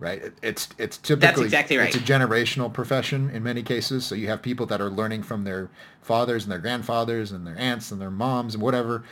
[0.00, 0.32] Right?
[0.42, 1.88] It's it's typically That's exactly right.
[1.88, 4.04] it's a generational profession in many cases.
[4.04, 5.70] So you have people that are learning from their
[6.02, 9.04] fathers and their grandfathers and their aunts and their moms and whatever.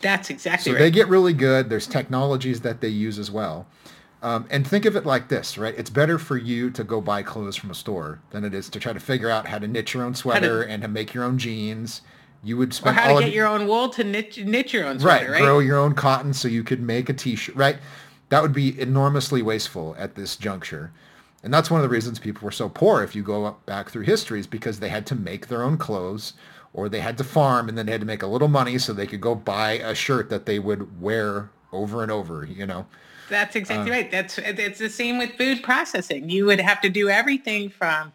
[0.00, 0.78] That's exactly so right.
[0.78, 1.68] they get really good.
[1.68, 3.66] There's technologies that they use as well.
[4.22, 5.74] Um, and think of it like this, right?
[5.76, 8.80] It's better for you to go buy clothes from a store than it is to
[8.80, 11.24] try to figure out how to knit your own sweater to, and to make your
[11.24, 12.02] own jeans.
[12.42, 15.00] You would spend or how to get your own wool to knit, knit your own
[15.00, 15.42] sweater, right, right?
[15.42, 17.78] Grow your own cotton so you could make a t-shirt, right?
[18.28, 20.92] That would be enormously wasteful at this juncture.
[21.42, 24.02] And that's one of the reasons people were so poor if you go back through
[24.02, 26.34] history is because they had to make their own clothes
[26.72, 28.92] or they had to farm and then they had to make a little money so
[28.92, 32.86] they could go buy a shirt that they would wear over and over, you know.
[33.28, 34.10] That's exactly uh, right.
[34.10, 36.28] That's it's the same with food processing.
[36.28, 38.12] You would have to do everything from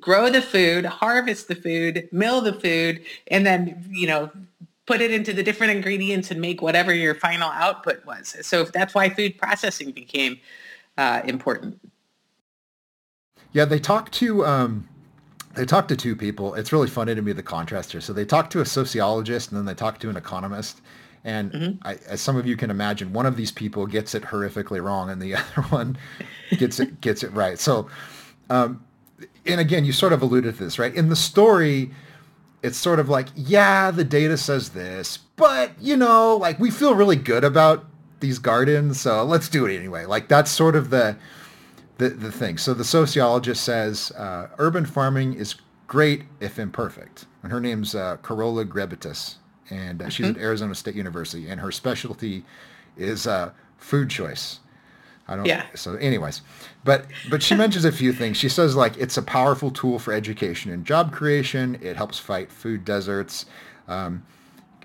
[0.00, 4.30] grow the food, harvest the food, mill the food, and then you know
[4.86, 8.36] put it into the different ingredients and make whatever your final output was.
[8.42, 10.38] So that's why food processing became
[10.98, 11.80] uh, important.
[13.52, 14.88] Yeah, they talked to um,
[15.54, 16.54] they talked to two people.
[16.54, 18.00] It's really funny to me the contrast here.
[18.00, 20.80] So they talked to a sociologist and then they talked to an economist.
[21.24, 21.88] And mm-hmm.
[21.88, 25.08] I, as some of you can imagine, one of these people gets it horrifically wrong,
[25.08, 25.96] and the other one
[26.58, 27.58] gets it gets it right.
[27.58, 27.88] So,
[28.50, 28.84] um,
[29.46, 30.94] and again, you sort of alluded to this, right?
[30.94, 31.90] In the story,
[32.62, 36.94] it's sort of like, yeah, the data says this, but you know, like we feel
[36.94, 37.86] really good about
[38.20, 40.04] these gardens, so let's do it anyway.
[40.04, 41.16] Like that's sort of the
[41.98, 42.58] the, the thing.
[42.58, 48.16] So the sociologist says uh, urban farming is great if imperfect, and her name's uh,
[48.22, 49.36] Carola Grebitus
[49.70, 50.36] and uh, she's mm-hmm.
[50.36, 52.44] at Arizona State University, and her specialty
[52.96, 54.60] is uh, food choice.
[55.26, 55.46] I don't.
[55.46, 55.64] Yeah.
[55.74, 56.42] So, anyways,
[56.84, 58.36] but but she mentions a few things.
[58.36, 61.78] She says like it's a powerful tool for education and job creation.
[61.80, 63.46] It helps fight food deserts.
[63.88, 64.24] Um,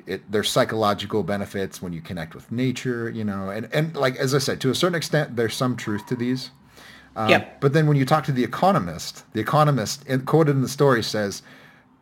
[0.05, 4.33] it, there's psychological benefits when you connect with nature, you know, and, and like as
[4.33, 6.51] I said, to a certain extent, there's some truth to these.
[7.15, 7.59] Um, yep.
[7.59, 11.03] But then when you talk to the economist, the economist in, quoted in the story
[11.03, 11.41] says,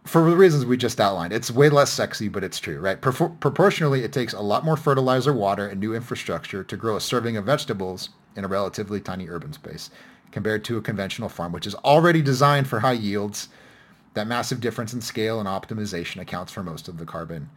[0.08, 1.34] for the reasons we just outlined.
[1.34, 3.00] It's way less sexy, but it's true, right?
[3.00, 7.02] Pro- proportionally, it takes a lot more fertilizer, water, and new infrastructure to grow a
[7.02, 9.90] serving of vegetables in a relatively tiny urban space
[10.32, 13.50] compared to a conventional farm, which is already designed for high yields.
[14.14, 17.50] That massive difference in scale and optimization accounts for most of the carbon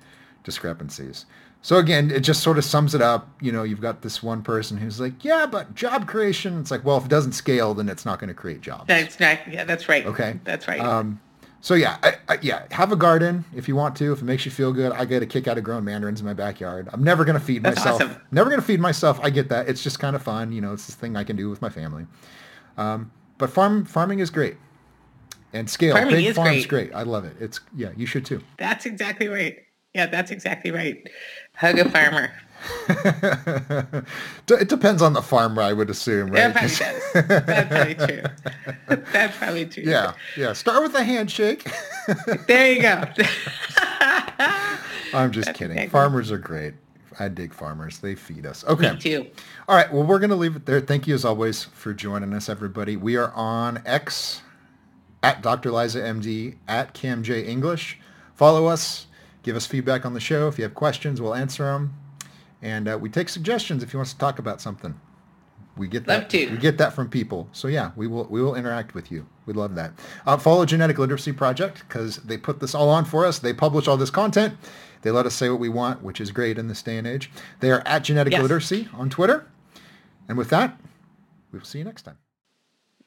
[0.44, 1.26] discrepancies.
[1.62, 3.28] So again, it just sort of sums it up.
[3.40, 6.58] You know, you've got this one person who's like, yeah, but job creation.
[6.58, 8.86] It's like, well, if it doesn't scale, then it's not going to create jobs.
[8.86, 9.40] That's right.
[9.50, 10.06] Yeah, that's right.
[10.06, 10.40] Okay.
[10.44, 10.80] That's right.
[10.80, 11.20] Um,
[11.62, 14.12] so yeah, I, I, yeah, have a garden if you want to.
[14.12, 16.26] If it makes you feel good, I get a kick out of growing mandarins in
[16.26, 16.88] my backyard.
[16.92, 18.00] I'm never gonna feed That's myself.
[18.00, 18.16] Awesome.
[18.30, 19.20] Never gonna feed myself.
[19.22, 19.68] I get that.
[19.68, 20.52] It's just kind of fun.
[20.52, 22.06] You know, it's this thing I can do with my family.
[22.78, 24.56] Um, but farm farming is great,
[25.52, 25.94] and scale.
[25.94, 26.90] Farming Big is farm's great.
[26.90, 26.98] great.
[26.98, 27.36] I love it.
[27.38, 28.42] It's yeah, you should too.
[28.56, 29.58] That's exactly right.
[29.94, 31.06] Yeah, that's exactly right.
[31.60, 32.32] Hug a farmer.
[34.48, 36.54] it depends on the farmer, I would assume, right?
[36.54, 37.12] That.
[37.46, 38.22] That's probably true.
[39.12, 39.82] That's probably true.
[39.86, 40.54] Yeah, yeah.
[40.54, 41.70] Start with a handshake.
[42.46, 43.04] there you go.
[45.12, 45.76] I'm just That's kidding.
[45.76, 45.90] Exactly.
[45.90, 46.74] Farmers are great.
[47.18, 47.98] I dig farmers.
[47.98, 48.64] They feed us.
[48.64, 48.92] Okay.
[48.92, 49.26] Me too.
[49.68, 49.92] All right.
[49.92, 50.80] Well, we're going to leave it there.
[50.80, 52.96] Thank you as always for joining us, everybody.
[52.96, 54.40] We are on X
[55.22, 55.70] at Dr.
[55.70, 57.98] Liza MD at CamJ English.
[58.34, 59.06] Follow us.
[59.42, 60.48] Give us feedback on the show.
[60.48, 61.94] If you have questions, we'll answer them.
[62.62, 65.00] And uh, we take suggestions if you want to talk about something.
[65.76, 66.30] We get that.
[66.32, 67.48] We get that from people.
[67.52, 69.26] So yeah, we will we will interact with you.
[69.46, 69.92] We'd love that.
[70.26, 73.38] Uh, follow Genetic Literacy Project because they put this all on for us.
[73.38, 74.56] They publish all this content.
[75.02, 77.30] They let us say what we want, which is great in this day and age.
[77.60, 78.42] They are at Genetic yes.
[78.42, 79.46] Literacy on Twitter.
[80.28, 80.78] And with that,
[81.50, 82.18] we will see you next time.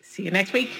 [0.02, 0.72] See you next week.